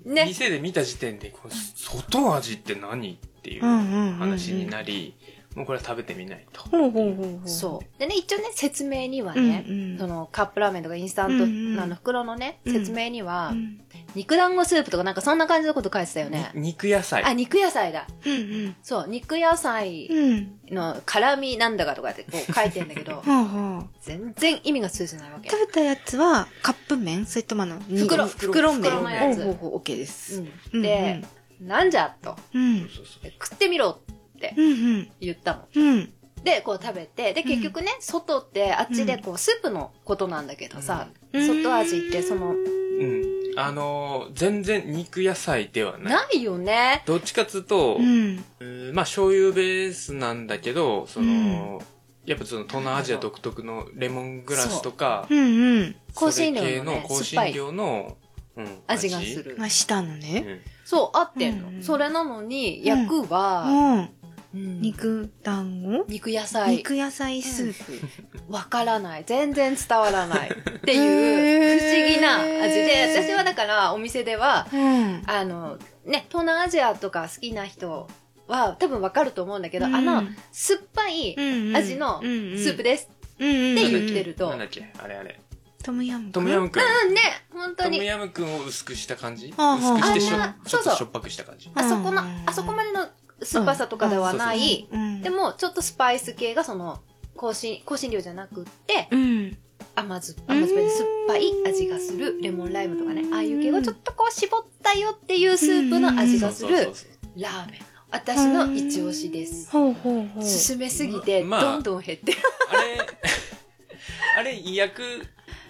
[0.06, 0.26] ー、ね。
[0.26, 3.13] 店で見た時点で、この外味って何？
[3.13, 3.62] っていう。
[3.63, 5.15] 話になり、
[5.55, 6.63] もうこれは食べてみないと。
[6.63, 7.49] ほうほうほうほう。
[7.49, 7.99] そう。
[7.99, 9.97] でね、一応ね、説明にはうんね、うん。
[9.99, 13.79] そのカップラーメンとかインスタント、うんうんあの袋のね、うん説明には、うん
[14.15, 16.51] 肉団子スープとかなんかそんな感じのこと書いてたよね。
[16.53, 17.23] に肉野菜。
[17.23, 18.07] あ、肉野菜だ。
[18.25, 20.17] うんそう、肉野菜うん。
[20.17, 20.75] うん。
[20.75, 23.89] の辛みなんだかとかってこう書いてんだけど、ほうほう。
[24.01, 25.49] 全然意味が通じないわけ。
[25.49, 28.81] 食べたやつはカップ麺それともあの、袋袋麺。
[28.83, 30.41] 袋のやつほうほうほう、OK です。
[30.41, 31.23] う、うんんで、
[31.61, 32.87] なんじゃと、うん。
[32.89, 34.12] 食ってみろっ
[34.49, 35.12] てうんうん。
[35.19, 35.67] 言ったの。
[35.73, 36.13] うん。
[36.43, 43.23] で、こう食べて、で、結局ね、外ってあっちでこう、スープのことなんだけどさ、うん外味ってその、うん。
[43.56, 46.13] あのー、全然肉野菜ではない。
[46.13, 47.03] ないよね。
[47.06, 48.43] どっちかっつうと、うん。
[48.60, 51.82] うんまあ醤油ベースなんだけど、その、
[52.25, 55.95] やっぱその東南アジア独特のレモングラスとか、うんうん。
[56.15, 58.17] 香辛料のねそれ系香辛料の、
[58.56, 59.56] うん、味がする。
[59.58, 60.39] まあ、したのうね。
[60.39, 60.62] ん。
[60.86, 61.69] そう、合ってんの。
[61.69, 64.10] うんそれなのに、役は、
[64.53, 64.61] うん。
[64.61, 66.05] うん肉団子？
[66.07, 68.53] 肉野菜、肉野菜スープ。
[68.53, 69.23] わからない。
[69.25, 70.49] 全然伝わらない。
[70.49, 75.23] っていう、不思議な味で、私はだから、お店では、うん。
[75.25, 78.07] あの、ね、東南アジアとか好きな人
[78.47, 81.35] は多分わかると思うんだけど、あの、酸っぱい
[81.75, 82.91] 味のスープで。
[82.91, 83.73] ですうんうん。
[83.73, 84.87] ってで言ってると、なんだっけ？
[85.01, 85.39] あれあれ。
[85.83, 86.83] トムヤムトムヤムクン。
[87.07, 89.53] うんね、本当トムに、ヤムクンを薄くした感じ？
[89.57, 91.69] あ薄くしてしょあーそうそうちょっとしょっぱくした感じ？
[91.73, 93.07] あそこのうん、あそこまでの
[93.45, 95.21] 酸っぱさとかではない、うん。
[95.21, 97.01] でも、ちょっとスパイス系がその、
[97.38, 99.58] 香辛、香辛料じゃなくって、うん。
[99.95, 106.91] 甘酸っぱい、甘酸っぱい酸っぱい味がする、レモンライムとかね、ああいう系をちょっとこう絞ったよっていうスープの味がする
[107.36, 107.82] ラーメン。
[108.12, 109.69] 私の一押しです。
[109.71, 110.43] ほうほうほう。
[110.43, 112.38] 進めすぎて、まあどんどん減ってる。
[112.69, 112.97] あれ、
[114.38, 115.03] あれ、意訳、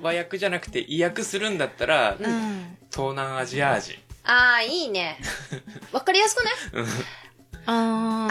[0.02, 2.78] 和訳じゃなくて意訳するんだったら、うん。
[2.92, 3.98] 東南アジア味。
[4.26, 5.18] ああ、いいね。
[5.92, 6.54] わかりやすくない？
[6.74, 6.88] うん
[7.66, 8.28] あ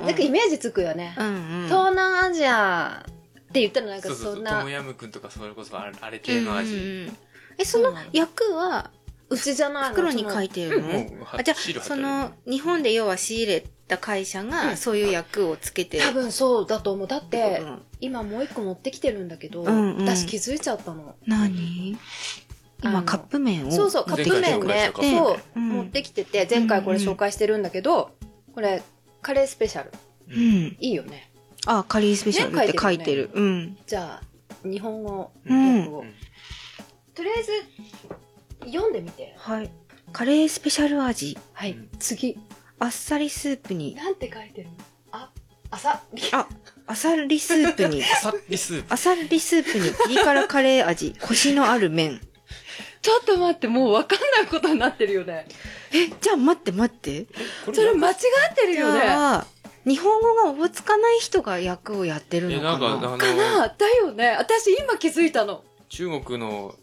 [0.00, 1.14] の、なんかイメージつくよね。
[1.18, 1.30] うんう
[1.64, 1.66] ん。
[1.66, 6.74] 東南アジアって言ったらなんかそうそそう、そうんなトム、ヤムクンとかそれこそあれ系の味。
[6.74, 7.16] うんうんうん
[7.58, 8.90] え、その役は
[9.28, 17.06] うちじゃないの袋に書いてるの、もうあじゃあ、その、日本で要は仕入れた会社うんがそういう役をつけて、多分そうだと思う。
[17.06, 21.16] だってうん、今もう一個持ってきてるんだけど、うんうん私気づいちゃったの。
[21.26, 21.98] 何？
[22.82, 23.70] 今カップ麺を？
[23.72, 24.90] そうそう、カップ麺ね。
[24.94, 28.12] そう、うん持ってきてて、前回これ紹介してるんだけど、
[28.54, 28.82] これ、
[29.22, 29.90] カレースペシャル。
[30.28, 30.76] うん。
[30.80, 31.30] いいよね。
[31.66, 33.30] あ、カリースペシャルって書いてる。
[33.34, 33.78] うん。
[33.86, 35.84] じゃあ、日本語うん。
[37.14, 37.52] とりあえず、
[38.66, 39.34] 読んでみて。
[39.36, 39.70] はい。
[40.12, 41.38] カレースペシャル味。
[41.52, 41.88] はいうん。
[41.98, 42.38] 次。
[42.78, 43.94] あっさりスープに。
[43.94, 44.74] なんて書いてるの？
[45.12, 45.30] あ、
[45.70, 46.02] 朝。
[46.32, 46.48] あ、
[46.86, 48.02] あさりスープに。
[48.02, 48.94] さっりスープ。
[48.94, 52.20] あさりスープにピリ辛カレー味、コシのある麺。
[53.02, 55.46] ちょっと待って、もうわかんないことになってるよね。
[55.92, 57.26] え、じゃあ待って待って。
[57.64, 58.16] こそれ間違っ
[58.54, 59.00] てるじよね。
[59.86, 62.88] 日本語がおぼつかない人が役をやってるえ、のかな？
[62.88, 63.68] なんか、あかの、な？
[63.68, 64.36] だよね。
[64.38, 65.64] 私今気づいたの。
[65.88, 66.74] 中国の、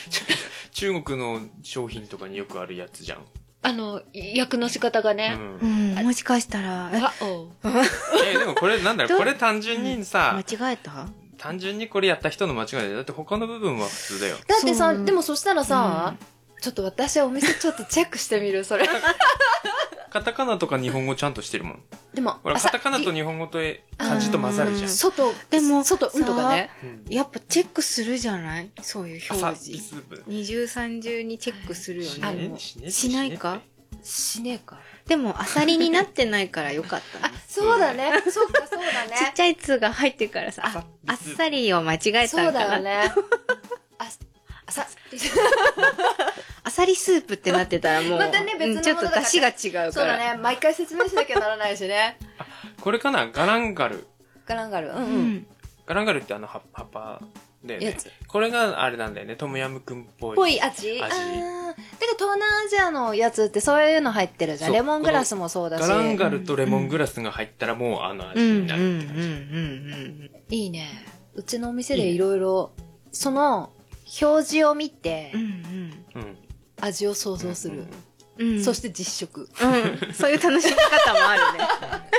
[0.72, 3.24] 中国の商品とかによくあるやつじゃん。
[3.62, 5.14] あの、役の仕方がう。
[5.14, 5.34] ね。
[5.62, 7.48] うんん、もしかしたら、えあ、おう。
[8.24, 11.08] え、でもこれなんだろどう、これ単純にさ、間違えた？
[11.38, 12.94] 単純にこれやった人の間違いだよ。
[12.96, 14.36] だって他の部分は普通だよ。
[14.46, 16.14] だってさ、でもそしたらさ、
[16.60, 18.88] ちょっと私お店ちょっとチェックしてみる、それ。
[20.10, 21.82] カタカナとか日本語ちゃんとしてるもん。
[22.14, 24.88] でも、ほら、朝カタカナと日本語とえ漢字と混ざるじゃん。
[24.88, 26.70] 外、でも外、うんとかね。
[26.82, 28.70] うんやっぱチェックするじゃない？
[28.82, 29.94] そういう朝表示。
[30.26, 33.60] 二重三重にチェックするよねしないか？
[34.02, 34.78] しねえか。
[35.06, 38.10] でも、アサリになってないからよかったあね。、そうだね。
[38.30, 39.14] そうか、そうだね。
[39.18, 42.66] ちっちゃい「つ」が入ってるからさ、ああっさりを間違えたそうんかな。
[42.68, 43.12] だよね。
[43.98, 44.04] あ、
[44.66, 44.86] あさ、
[46.64, 49.92] あさりスープってなってたらもう、またね別のうんちょっと出汁が違うから。
[49.92, 50.34] そうだね。
[50.40, 52.18] 毎回説明しなきゃならないしね。
[52.80, 53.28] これかな？
[53.28, 54.06] ガランガル。
[54.44, 54.88] ガランガル。
[54.88, 55.34] うんううん。
[55.36, 55.46] ん。
[55.86, 57.20] ガランガルってあの葉葉っぱ
[57.66, 58.10] だよねやつ。
[58.26, 59.36] これがあれなんだよね。
[59.36, 60.36] トムヤムクンっぽい。
[60.36, 64.70] ぽい味味あーだけど東南アジアのやつってそういうの入ってるじゃん。
[64.70, 65.80] そうレモングラスもそうだし。
[65.82, 69.22] ガランガルとレモングラスが入ったらもうあのうん、味になるって感じ。
[69.22, 70.30] うん。
[70.50, 70.88] いいね。
[71.34, 72.72] うちのお店でいろいろ、
[73.12, 73.70] その
[74.22, 75.32] 表示を見て。
[76.80, 77.84] 味を想像する。
[78.38, 78.64] うん。
[78.64, 79.48] そして実食。
[79.60, 80.14] うん。
[80.14, 81.64] そういう楽しみ方もあるね。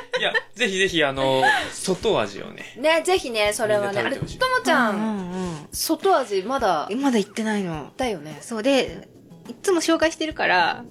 [0.19, 2.63] いや、ぜひぜひあの、外味をね。
[2.77, 4.01] ね、ぜひね、それはね。
[4.01, 4.27] あれ、とも
[4.63, 7.01] ちゃ、うんん外味まだうん。
[7.01, 7.91] まだ行ってないの。
[7.97, 8.37] だよね。
[8.41, 9.07] そうで、
[9.49, 10.83] いつも紹介してるから、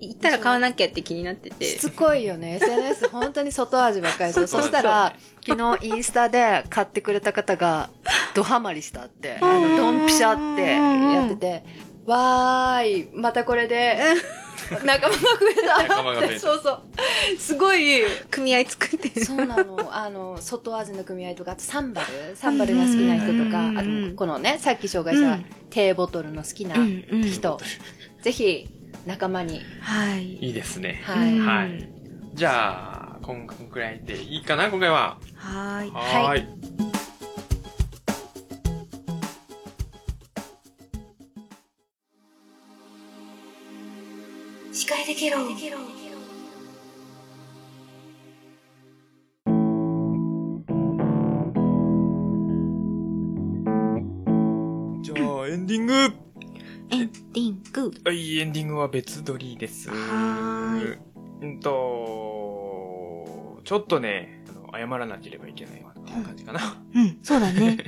[0.00, 1.76] 行ったら買わなきゃって気になっててし。
[1.78, 2.56] つこいよね。
[2.56, 5.14] SNS 本当に外味ばっかりでそそうしたら、
[5.46, 7.90] 昨日インスタで買ってくれた方が、
[8.34, 10.62] ドハマりしたって、あの、ドンピシャって
[11.14, 11.64] やってて、
[12.06, 13.98] わーい、またこれで、
[14.84, 15.82] 仲間が増えた。
[15.82, 16.82] 仲間が増えたそうそう。
[17.38, 19.24] すごい、組合作ってる。
[19.24, 19.94] そうなの。
[19.94, 26.76] あの、外味の組合とか、あとサンバルサンバルが好きな人とかうん、あうんと、このね、さっき紹介したうん低ボトルの好きな
[27.24, 27.58] 人、
[28.22, 28.68] ぜひ、
[29.06, 29.62] 仲間に。
[29.80, 30.34] はい。
[30.36, 31.00] いいですね。
[31.04, 31.38] はい。
[31.38, 31.88] うんはい。
[32.34, 35.18] じゃあ、今回くらいでいいかな、今回は。
[35.36, 35.90] はーい。
[35.90, 36.99] はーい。
[45.10, 45.38] できろ。
[55.02, 56.12] じゃあ、エンディングエン
[57.10, 57.90] ディング。
[58.04, 59.90] はい、エンディングは別撮りです。
[59.90, 60.84] はい。
[61.44, 61.66] うんと、
[63.64, 66.60] ちょっとね、あの謝らなければいけないわっていう感じかな。
[66.94, 67.78] うん、そうだね。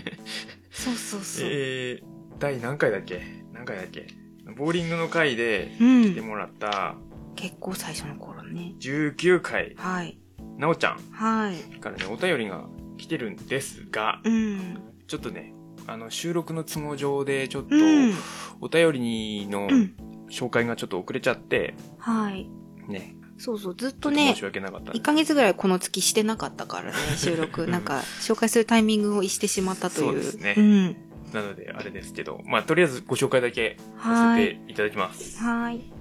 [0.73, 1.47] そうそうそう。
[1.49, 2.05] えー、
[2.41, 4.09] 第何回だっけ何回だっけ
[4.57, 5.71] ボーリングの回で。
[5.79, 6.97] 来てもらった
[7.37, 8.75] 結構最初の頃ね。
[8.81, 10.19] 19回、はい。
[10.59, 11.57] なおちゃんはい。
[11.79, 12.65] からね、お便りが
[12.99, 14.79] 来てるんですが、うん。
[15.07, 15.55] ちょっとね、
[15.87, 18.15] あの、収録の都合上で、ちょっと、うん。
[18.61, 19.95] お便りのうん。
[20.31, 22.49] 紹介がちょっと遅れちゃって、はい。
[22.89, 27.67] ね、そうそう、ずっちょとねっと申し、訳なかったんで1ヶ月ぐらいこの月してなかったからね、 収録。
[27.67, 30.07] なんか、紹介するタイミングを逸してしまったという。
[30.07, 30.97] そうですねうん。
[31.35, 34.43] なので、あれですけど、まあ、とりあえずご紹介だけさはい。
[34.47, 35.39] せていただきます。
[35.43, 35.92] はい。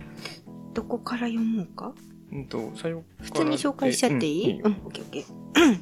[0.74, 1.94] どこから読もうか？
[2.32, 4.62] うんと、最後普通に紹介しちゃっていい？
[4.62, 5.80] うんうん、オッケーオッケー。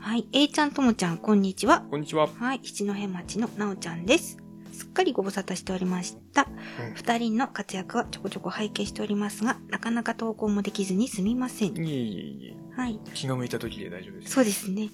[0.00, 0.28] はい。
[0.32, 1.80] A ちゃんともちゃん、こんにちは。
[1.90, 2.28] こんにちは。
[2.28, 2.60] はい。
[2.62, 4.38] 七戸町のなおちゃんです。
[4.78, 6.46] すっかりご無沙汰しておりました。
[6.80, 11.76] うん二人の活躍はちょこちょこ拝見しておりますが、なかなか投稿もできずにすみません。
[11.76, 12.80] いえいえいえ。
[12.80, 13.00] はい。
[13.12, 14.34] 気が向いた時で大丈夫です。
[14.34, 14.88] そうですね。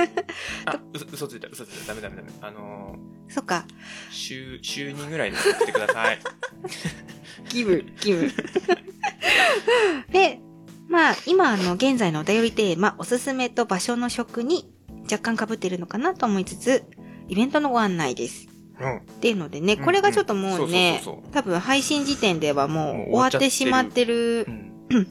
[0.64, 1.88] あ、嘘嘘ついた、嘘ついた。
[1.88, 2.28] ダメダメダメ。
[2.40, 2.96] あの
[3.28, 3.66] そっか。
[3.68, 3.74] ー、
[4.10, 6.18] 週、週2ぐらいで送ってください。
[7.50, 8.30] ギブ、ギブ。
[10.10, 10.40] で、
[10.88, 14.72] まあ、今、あの、現在のお便りテーマ、おすすめと場所の食に
[15.02, 16.84] 若干被ってるのかなと思いつつ、
[17.28, 18.49] イベントのご案内です。
[18.80, 18.96] うん。
[18.96, 21.02] っていうのでね、うんこれがちょっともうね
[21.32, 25.08] 多分配信時点ではもう終わってしまってるうん。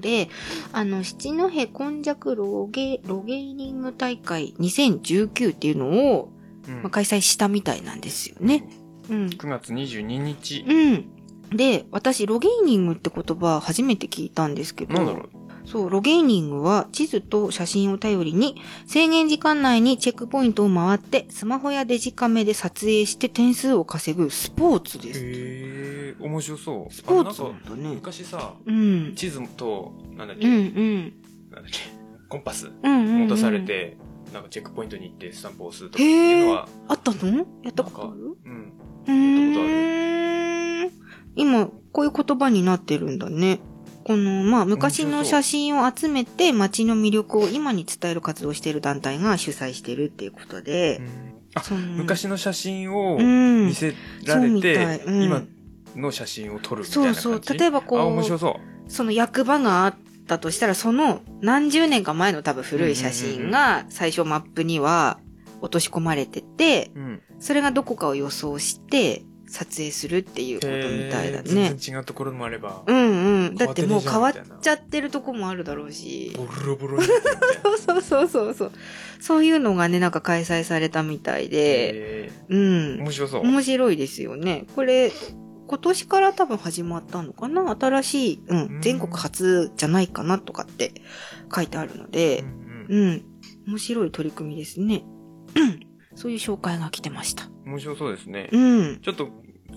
[0.00, 0.28] で、
[0.72, 6.32] あの、七戸今弱ロゲ、ロゲーニング大会2019っていうのを、
[6.66, 8.68] うんまあ、開催したみたいなんですよね。
[9.08, 9.26] うん。
[9.26, 10.64] 9月22日。
[10.66, 11.56] うん。
[11.56, 18.56] で、私、ロゲーニングって言葉初めて聞いたんですけど、なんだろうそう、ロゲーニングは地図と写真を頼りに
[18.86, 25.20] 制限時間内にチェックポイントを回ってスマホやデジカメで撮影して点数を稼ぐスポーツです。
[25.20, 26.92] へえ、面白そう。
[26.92, 27.94] スポーツだね。
[27.94, 29.14] 昔さ、うん。
[29.16, 31.12] 地図と、なんだっうけ、んうん。
[31.50, 31.78] なんだっけ、
[32.28, 33.28] コンパスうんうん、うん。
[33.28, 33.60] 持たされ。
[33.60, 33.96] て、
[34.32, 37.46] なんかチェックポイントに行ってスタンプを押すとかっていうのは、あったの？
[37.62, 38.36] やったことある？
[38.44, 38.72] うん。
[39.06, 40.90] うーん。
[41.36, 43.60] 今、こういう言葉になってるんだね。
[44.04, 51.00] この、まあ、昔の写真を集めて街の魅力を今に伝える活動をしている団体が主催してるっていうことで、
[51.54, 53.66] あその昔の写真をうん。
[53.66, 53.94] 見せ
[54.26, 55.00] られて、たい。
[55.00, 55.22] うん。
[55.22, 55.42] 今
[55.96, 57.20] の写真を撮るみたいな感じ？
[57.20, 57.58] そうそう。
[57.58, 58.90] 例えばこあ、面白う、そう。
[58.90, 59.94] その役場があっ
[60.26, 65.18] たとしたら、その何十年か前の多分古い写真が最初マップには
[65.60, 67.22] 落とし込まれてて、うん。
[67.38, 69.24] それがどこかを予想して
[69.54, 71.44] 撮影するっていうことみたいだね。
[71.44, 73.54] 全然違うところもあれば、うんうん。
[73.54, 76.32] だってもう変わっちゃってるとこもあるだろうし。
[76.36, 77.00] ボロボロ。
[77.00, 77.06] そ
[77.72, 78.72] うそうそうそうそう。
[79.20, 83.00] そういうのがね、なんか開催されたみたいで、へうーん。
[83.02, 83.42] 面白そう。
[83.42, 84.66] 面白いですよね。
[84.74, 85.12] これ、
[85.68, 87.76] 今年から多分始まったのかな？
[87.78, 90.92] 新しい、ううんん、全国初じゃないかなとかって
[91.54, 93.24] 書いてあるのうで、んうん。
[93.68, 95.04] 面白い取り組みですね。
[95.54, 95.80] う ん
[96.16, 97.44] そういう紹介が来てました。
[97.44, 98.50] うん面白そうですね。
[98.52, 99.00] うん。
[99.00, 99.30] ちょっと、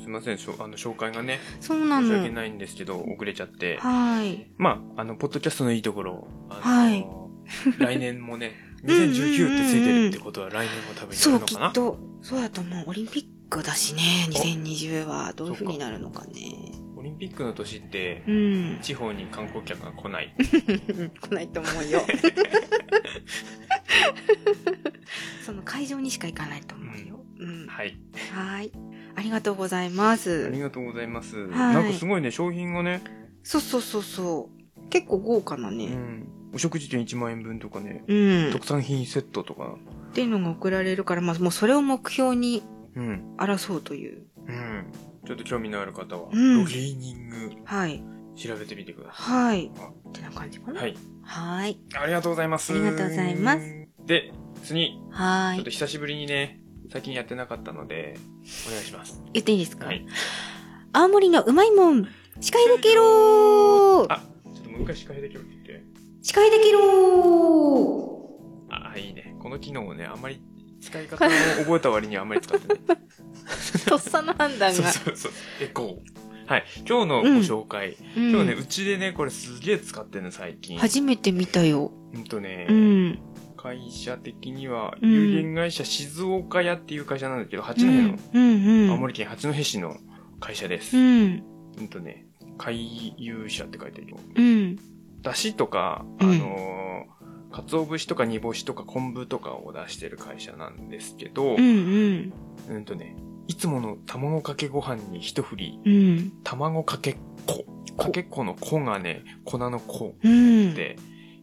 [0.08, 2.08] すいません、しょあの、紹介がね、そうなの。
[2.08, 3.78] 申し訳ないんですけど、遅れちゃって。
[3.78, 4.47] はい。
[4.58, 7.05] まあ、あの、ポッドキャストのいいところ、はい
[7.80, 8.53] 来年もね、
[8.84, 11.68] 2019ってついてるってことは来年も多分やそう、るのかな？
[11.68, 12.86] きっと、そうだと思う。
[12.88, 16.72] オリンピックだしね、2020はどういう風になるのかね。
[16.95, 18.80] オリンピックの年ってう、ん。
[18.82, 20.34] 地方に観光客が来ない。
[20.39, 22.01] 来ないと思うよ。
[25.45, 27.20] その会場にしか行かないと思うよ。
[27.39, 27.68] うん。
[27.68, 27.97] はい。
[28.34, 28.72] はい。
[29.18, 30.59] ありがとうございまあすり。
[30.59, 31.36] がとうございます。
[31.38, 33.01] いなんかすごいね、商品がね、
[33.43, 34.49] そうそうそうそ
[34.86, 34.89] う。
[34.89, 35.88] 結構豪華なうね。
[35.88, 36.28] ん。
[36.53, 38.51] お食事券1万円分とかね、うん。
[38.51, 39.76] 特産品セットとか、
[40.09, 42.61] っていうのが送られるから、まあもうそれを目標に
[42.95, 43.36] うん。
[43.38, 44.28] 争うという。
[44.47, 44.86] うん。
[45.26, 48.03] ちょっと興味のある方は、うんロゲーニングはい。
[48.36, 49.63] 調べてみてくださはい。
[49.65, 49.68] い。
[49.68, 49.72] っ
[50.13, 50.82] てな感じかな。
[50.82, 50.95] はい。
[51.24, 51.80] はい。
[51.99, 52.72] ありがとうございます。
[52.72, 53.88] ありがとうございます。
[54.05, 54.32] で、
[54.63, 55.70] 次、はいちょっと。
[55.72, 58.18] 久しぶりにね、最近やってなかったので、
[58.68, 59.22] お願いします。
[59.34, 59.88] 言っていいですか？
[59.88, 60.06] はい。
[60.94, 62.08] 青森のうまいもん、
[62.40, 64.22] 司会できろーあ、
[64.54, 65.84] ちょっともう一回司会できるって言って。
[66.22, 68.30] 司会できろ
[68.70, 69.36] あ、いいね。
[69.40, 70.42] この機能をね、あんまり
[70.82, 72.78] 使い方を覚えた割にはあんまり使ってない。
[72.80, 74.92] ー とっさの判断そうが。
[74.92, 75.32] そうそう。
[75.62, 76.50] エコー。
[76.52, 76.66] はい。
[76.88, 77.98] 今日のご紹介。
[78.16, 80.80] うん今日ね、うちでね、これすげえ使ってるの、最近。
[80.80, 81.92] 初めて見たよ。
[82.14, 83.20] ほんとね、うん。
[83.58, 88.91] 会社的には、うん有限会社静岡屋っていう会社なんだけど、八戸の。
[88.93, 89.97] 青森県八戸市の
[90.39, 90.95] 会社です。
[90.95, 91.26] ううん、
[91.82, 91.88] ん。
[91.89, 92.28] とね、
[92.58, 94.18] 回遊者って書いてあるよ。
[94.36, 94.80] うん。
[95.22, 102.34] だしとか、あうんのー、鰹節とか煮干しとか昆布とかを出してる会社なんですけど、うんうん。
[102.70, 103.16] うんとね、
[103.47, 106.34] いつもの卵かけご飯に一振り、うん。
[106.43, 107.66] 卵かけ粉。
[107.97, 110.76] かけ粉の粉がね、粉の粉うん。
[110.76, 110.97] で、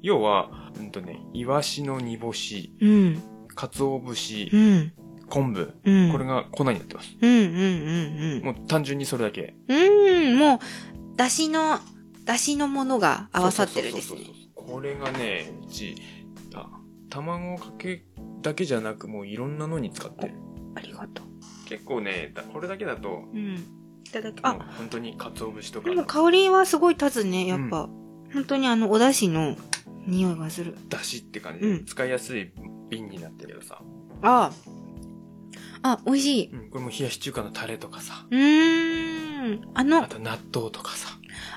[0.05, 3.23] 要は、うんとね、イワシの煮干し、うん。
[3.55, 4.93] 鰹節う、ん。
[5.31, 6.13] 昆布、うん。
[6.13, 7.17] これが粉になってます。
[7.23, 9.55] うんうんうんもう単純にそれだけ。
[9.67, 10.33] うん。
[10.33, 10.39] うん。
[10.39, 10.59] もう、
[11.17, 11.79] だしの、
[12.27, 14.27] だしのものが合わさってるんですねそうそう。
[14.27, 15.95] そうそうこれがね、うち、
[16.55, 16.69] あ、
[17.09, 18.05] 卵かけ
[18.43, 20.35] だけじゃなく、もういろんなのに使ってる。
[20.75, 21.27] ありがとう。
[21.67, 23.55] 結構ね、だこれだけだと、うん。
[24.07, 27.89] いただき、あ、本当に鰹節とかでも香りはすごい立つね、やっぱ。
[28.35, 29.57] 本当にあの、お出汁の
[30.07, 30.77] 匂いがする。
[30.89, 32.53] だしって感じで、うん使いやすい
[32.91, 33.81] 瓶になってるけどさ。
[34.23, 34.53] ああ。
[35.87, 36.51] あ、美味しい。
[36.51, 38.27] うん、これも冷やし中華のタレとかさ。
[38.31, 39.65] うーん。
[39.75, 41.11] ああの、と納豆とかさ。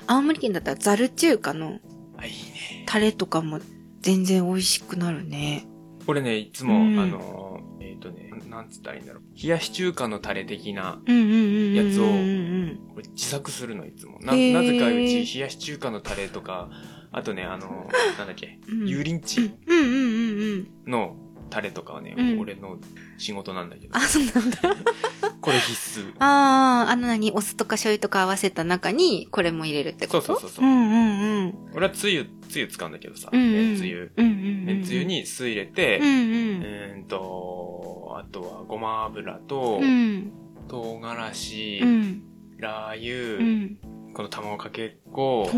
[0.06, 1.78] 青森県だったらザル中華の
[2.18, 2.84] あ、いいね。
[2.86, 3.60] タレとかも
[4.00, 5.66] 全然美味しくなるね。
[6.06, 9.22] これね、いつも、うんあのー、えっ、とね、なんつったらいいんだろう。
[9.42, 11.74] 冷やし中華のタレ的な、うんうんうんうんうん。
[11.74, 14.18] やつをうんうんこれ自作するの、いつも。
[14.20, 16.70] な、へーなぜかうち、冷やし中華のタレとか、
[17.12, 19.22] あとね、あのー、なんだっけ、うん油淋うん。
[19.66, 20.70] 鶏。
[20.86, 21.16] の
[21.50, 22.76] タレとかはね、うん俺の
[23.16, 24.58] 仕事なんだけどあ、、そうなんだ。
[25.40, 26.12] これ必須。
[26.18, 30.20] ああ、あの何、お酢とか醤油とか合わせた中に、これも入れるってこと？
[30.20, 31.54] そうそうそうそううんうんうん。
[31.74, 33.30] 俺はつゆ、つゆ使うんだけどさ。
[33.32, 34.12] めんつゆ。
[34.16, 35.04] めんつゆ。
[35.04, 40.30] に酢入れてうん、と、あとはごま油とう、ん。
[40.68, 42.22] 唐辛子う、ん。
[42.58, 43.78] ラー油、うん。
[44.12, 45.48] この卵かけっこ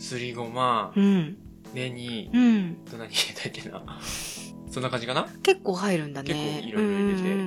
[0.00, 1.36] すりごまう。、うん。
[1.74, 2.78] ネギ、うん。
[2.86, 3.82] あと何入れたっけな。
[4.70, 5.28] そんな感じかな？
[5.42, 6.28] 結構入るんだね。
[6.32, 7.42] 結構いろいろ入れてうんうん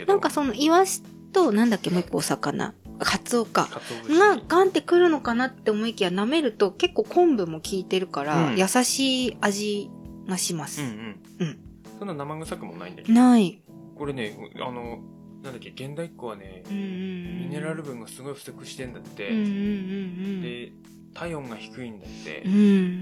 [0.00, 0.06] うん。
[0.06, 2.74] なんかその、イワシと、なんだっけ、もう一個お魚。
[2.98, 3.68] カツオか。
[4.08, 9.90] がガンってくるのかなって思いきや舐めると結構昆布も効いてるから、うん優しい味
[10.26, 10.82] がします。
[10.82, 11.20] うんうん。
[11.40, 11.58] うん
[11.98, 13.14] そんな生臭くもないんだけど。
[13.14, 13.60] ない。
[13.96, 15.00] これね、あの、
[15.42, 16.88] なんだっけ、現代っ子はねうん、うんうん。
[17.44, 19.28] ミネラル分がすごい不足してんだって。
[19.28, 20.72] うんうんうんで、
[21.14, 22.42] 体温が低いんだって。
[22.44, 22.52] うん。
[22.52, 22.56] う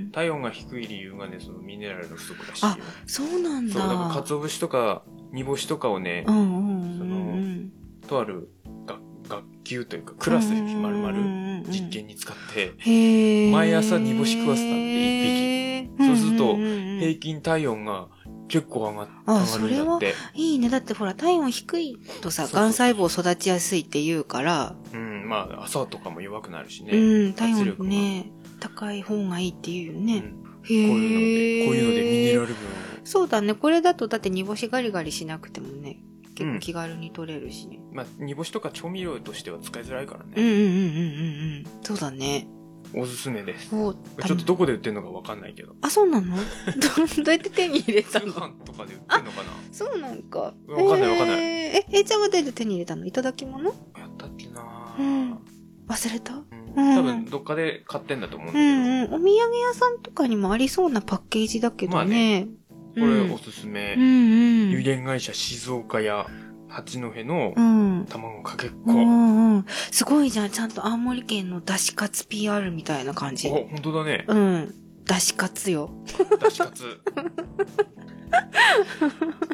[0.09, 0.11] ん。
[0.13, 3.73] 体温が低い理由がね、そのミネラルの不足らしいそうなんだ。
[3.73, 7.73] そう、だから鰹節とか煮干しとかをねう、んうんうんうん。
[8.07, 8.49] とある
[8.87, 12.73] 学学級というかクラスで丸々々実験に使って、
[13.51, 18.09] 毎朝煮干し食わせたんで一匹そうすると平均体温が
[18.49, 20.15] 結構上があ上がるんだって。
[20.35, 20.69] いいね。
[20.69, 26.97] だってほら、体温低いとさ、そうそう癌細胞育ちやすいって言うから、うん、まあ朝とかも弱くなるしね。
[26.97, 28.31] うん、体温ね、
[28.61, 30.17] 高い方がいいって言うよね。
[30.41, 32.57] うんへこういうので、こういうのでミネラル分を。
[33.05, 33.55] そうだね。
[33.55, 36.01] これだとだって煮干しガリガリしなくてもね、
[36.35, 37.79] 結構気軽に取れるしね。
[37.93, 40.33] まあ、煮干しとか調味料としては使いづらいからね。
[40.37, 40.81] うんうんうんうんうんう
[41.61, 41.65] ん。
[41.83, 42.49] そうだね。
[42.99, 43.69] おすすめです。
[43.71, 43.95] ちょっ
[44.27, 45.75] とどこで売ってるのかわかんないけど。
[45.83, 46.37] あ、そうなの？
[46.37, 48.33] どどうやって手に入れ通たの？
[48.33, 49.51] 販とかで売ってんのかな？
[49.71, 50.39] そうなんか。
[50.41, 51.43] わかんないわかんないえー
[51.79, 53.05] え、えいちゃんはどうやって手に入れたの？
[53.07, 53.65] いただき物？
[53.65, 53.73] や
[54.07, 55.39] ったっけなうん
[55.89, 56.35] 忘れた？
[56.35, 58.59] うんうん多分どっかで買ってんだと思うんうだ
[59.07, 59.17] けど。
[59.17, 59.23] んうん。
[59.23, 62.49] お土産屋さんとかにもありそうなパッケージだけどね。
[62.95, 63.95] これおすすめ。
[63.97, 64.05] うんう
[64.69, 64.71] ん。
[64.71, 66.27] 有限会社静岡屋
[66.77, 68.07] 八戸のうん。
[68.09, 68.93] 卵かけっうこ。
[68.93, 69.65] んうん。
[69.91, 70.51] すごいじゃん。
[70.51, 73.49] ちゃんと青森県のだしカツ PR みたいな感じ。
[73.49, 74.25] お、本当だね。
[74.29, 74.75] うん。
[75.05, 75.91] だしカツよ。
[76.41, 76.85] だしカツ。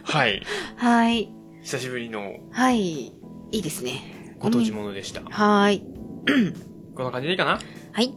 [0.05, 0.43] はい。
[0.77, 1.33] はい。
[1.63, 3.07] 久しぶりのはい。
[3.07, 3.13] い
[3.53, 4.35] いですね。
[4.39, 5.21] ご当地ものでした。
[5.23, 5.85] はーい。
[6.97, 7.59] こんな感じでいいかな？
[7.93, 8.13] はい。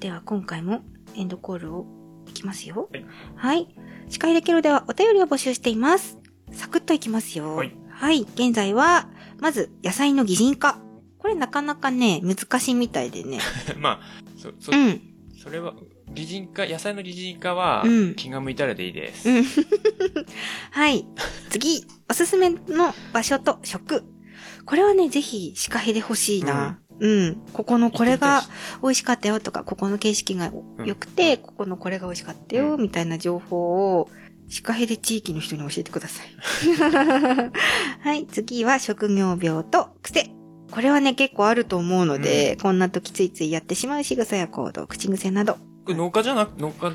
[0.00, 0.82] では今回も
[1.16, 1.86] エンドコールを
[2.28, 2.88] いきますよ。
[2.92, 3.06] はい。
[3.34, 3.68] はい。
[4.08, 6.18] 司会できるではお便りを募集しています。
[6.52, 7.56] サクッといきますよ。
[7.56, 7.76] はい。
[8.04, 8.26] はい。
[8.34, 9.08] 現在は、
[9.40, 10.78] まず、野菜の擬人化。
[11.16, 13.38] これなかなかね、難しいみたいでね。
[13.80, 14.00] まあ、
[14.36, 15.00] そ、そ、うん。
[15.42, 15.72] それは、
[16.12, 19.26] 擬人化、野菜の擬人化はうん、気が向いたらでいいです。
[19.26, 19.44] うん。
[20.72, 21.06] はい。
[21.48, 24.04] 次、おすすめの場所と食。
[24.66, 26.78] これはね、ぜひ、シカヘで欲しいな。
[27.00, 27.36] うん。
[27.54, 28.42] ここのこれが
[28.82, 30.52] 美味しかったよとか、ここの景色が
[30.84, 34.10] 良くて、ここのこれが美味しかったよ、うみたいな情報を、
[34.54, 36.28] シカヘで地域の人に教えてください。
[38.02, 38.24] はい。
[38.28, 40.30] 次は職業病と癖。
[40.70, 45.54] これはね、結構あると思うので、こんな時ついついやってしまう仕草や行動、口癖など。
[45.54, 46.88] これ農家じゃなく、農家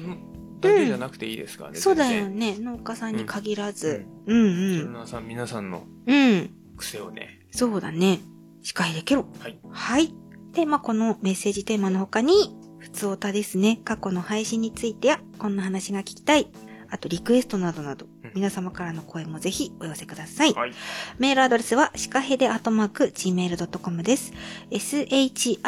[0.61, 1.79] だけじゃなくていいですからね。
[1.79, 2.55] そうだよ全ね。
[2.59, 4.05] 農家さんに限らず。
[4.25, 4.85] うん然。
[4.85, 4.93] うん。
[4.93, 6.49] 皆さん、皆さんのうん。
[6.77, 7.45] 癖をね。
[7.51, 8.21] そうだね。
[8.61, 9.25] 司会できろ。
[9.37, 9.59] はい。
[9.69, 10.13] はい。
[10.53, 13.81] で、まあ、このメッセージテーマの他に、普通歌ですね。
[13.83, 16.49] 過去の配信についてや、こんな話が聞きたい。
[16.91, 20.53] あと、リクエストなどなどうん、皆様からの声もぜひお寄せください。
[20.53, 20.73] はい。
[21.17, 24.33] メールアドレスは、シカヘデアットマーク、gmail.com です。
[24.71, 25.59] shikahede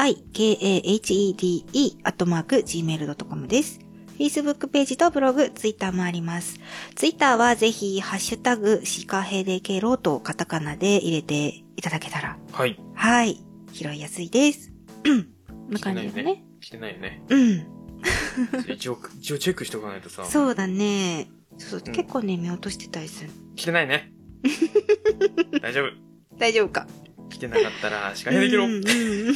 [2.04, 3.80] アットマーク、gmail.com です。
[4.18, 6.60] Facebook ページとブログ、Twitter もあります。
[6.96, 12.80] Twitter はぜひ、ハッシュタグ、シカヘデケロとカタカナで入れていただけたら、はい。
[12.94, 13.40] はい、
[13.74, 14.72] 拾いやすいです。
[15.06, 15.24] うん。
[15.24, 15.30] こ
[15.70, 16.44] んな感じですね。
[16.60, 17.24] 来てないよね。
[17.30, 17.71] うん。
[18.68, 20.26] 一応、一応チェックしておかないとさ。
[20.26, 21.28] そうだね。
[21.58, 23.30] そうそううん結構ね、見落としてたりする。
[23.56, 24.12] 来てないね。
[25.62, 25.92] 大丈夫。
[26.38, 26.88] 大丈夫か
[27.30, 28.66] 来てなかったら、司会できろ。
[28.66, 28.84] うんうん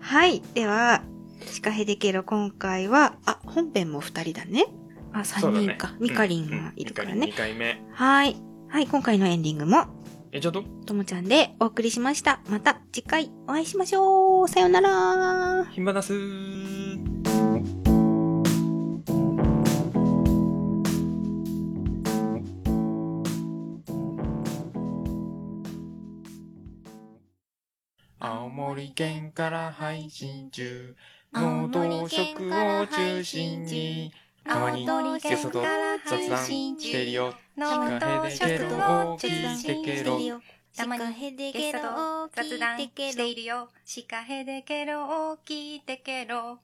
[0.00, 0.42] はい。
[0.54, 1.02] では、
[1.46, 4.66] シカヘデケロ今回は、あ、本編も二人だね。
[5.12, 5.94] あ、三人か。
[5.98, 7.34] ミカリンがいるからね2。
[7.34, 7.82] 回目。
[7.92, 8.36] はい。
[8.68, 9.86] はい、今回のエンディングも、
[10.36, 12.40] え、ちょっとともちゃんでお送りしました。
[12.50, 14.48] また次回お会いしましょう。
[14.48, 15.64] さよなら。
[15.72, 16.98] ひんばなすー。
[28.18, 30.96] 青森県から配信中。
[31.32, 34.12] 農道食を中心に、
[34.46, 34.86] たまに
[35.20, 35.62] ゲストと
[36.08, 37.34] 雑談しているよ。
[37.56, 40.40] 農道食を聞いてけろ
[40.76, 43.68] たまにゲストを雑談しているよ。
[43.84, 46.58] シカヘデケロを聞いてケロ。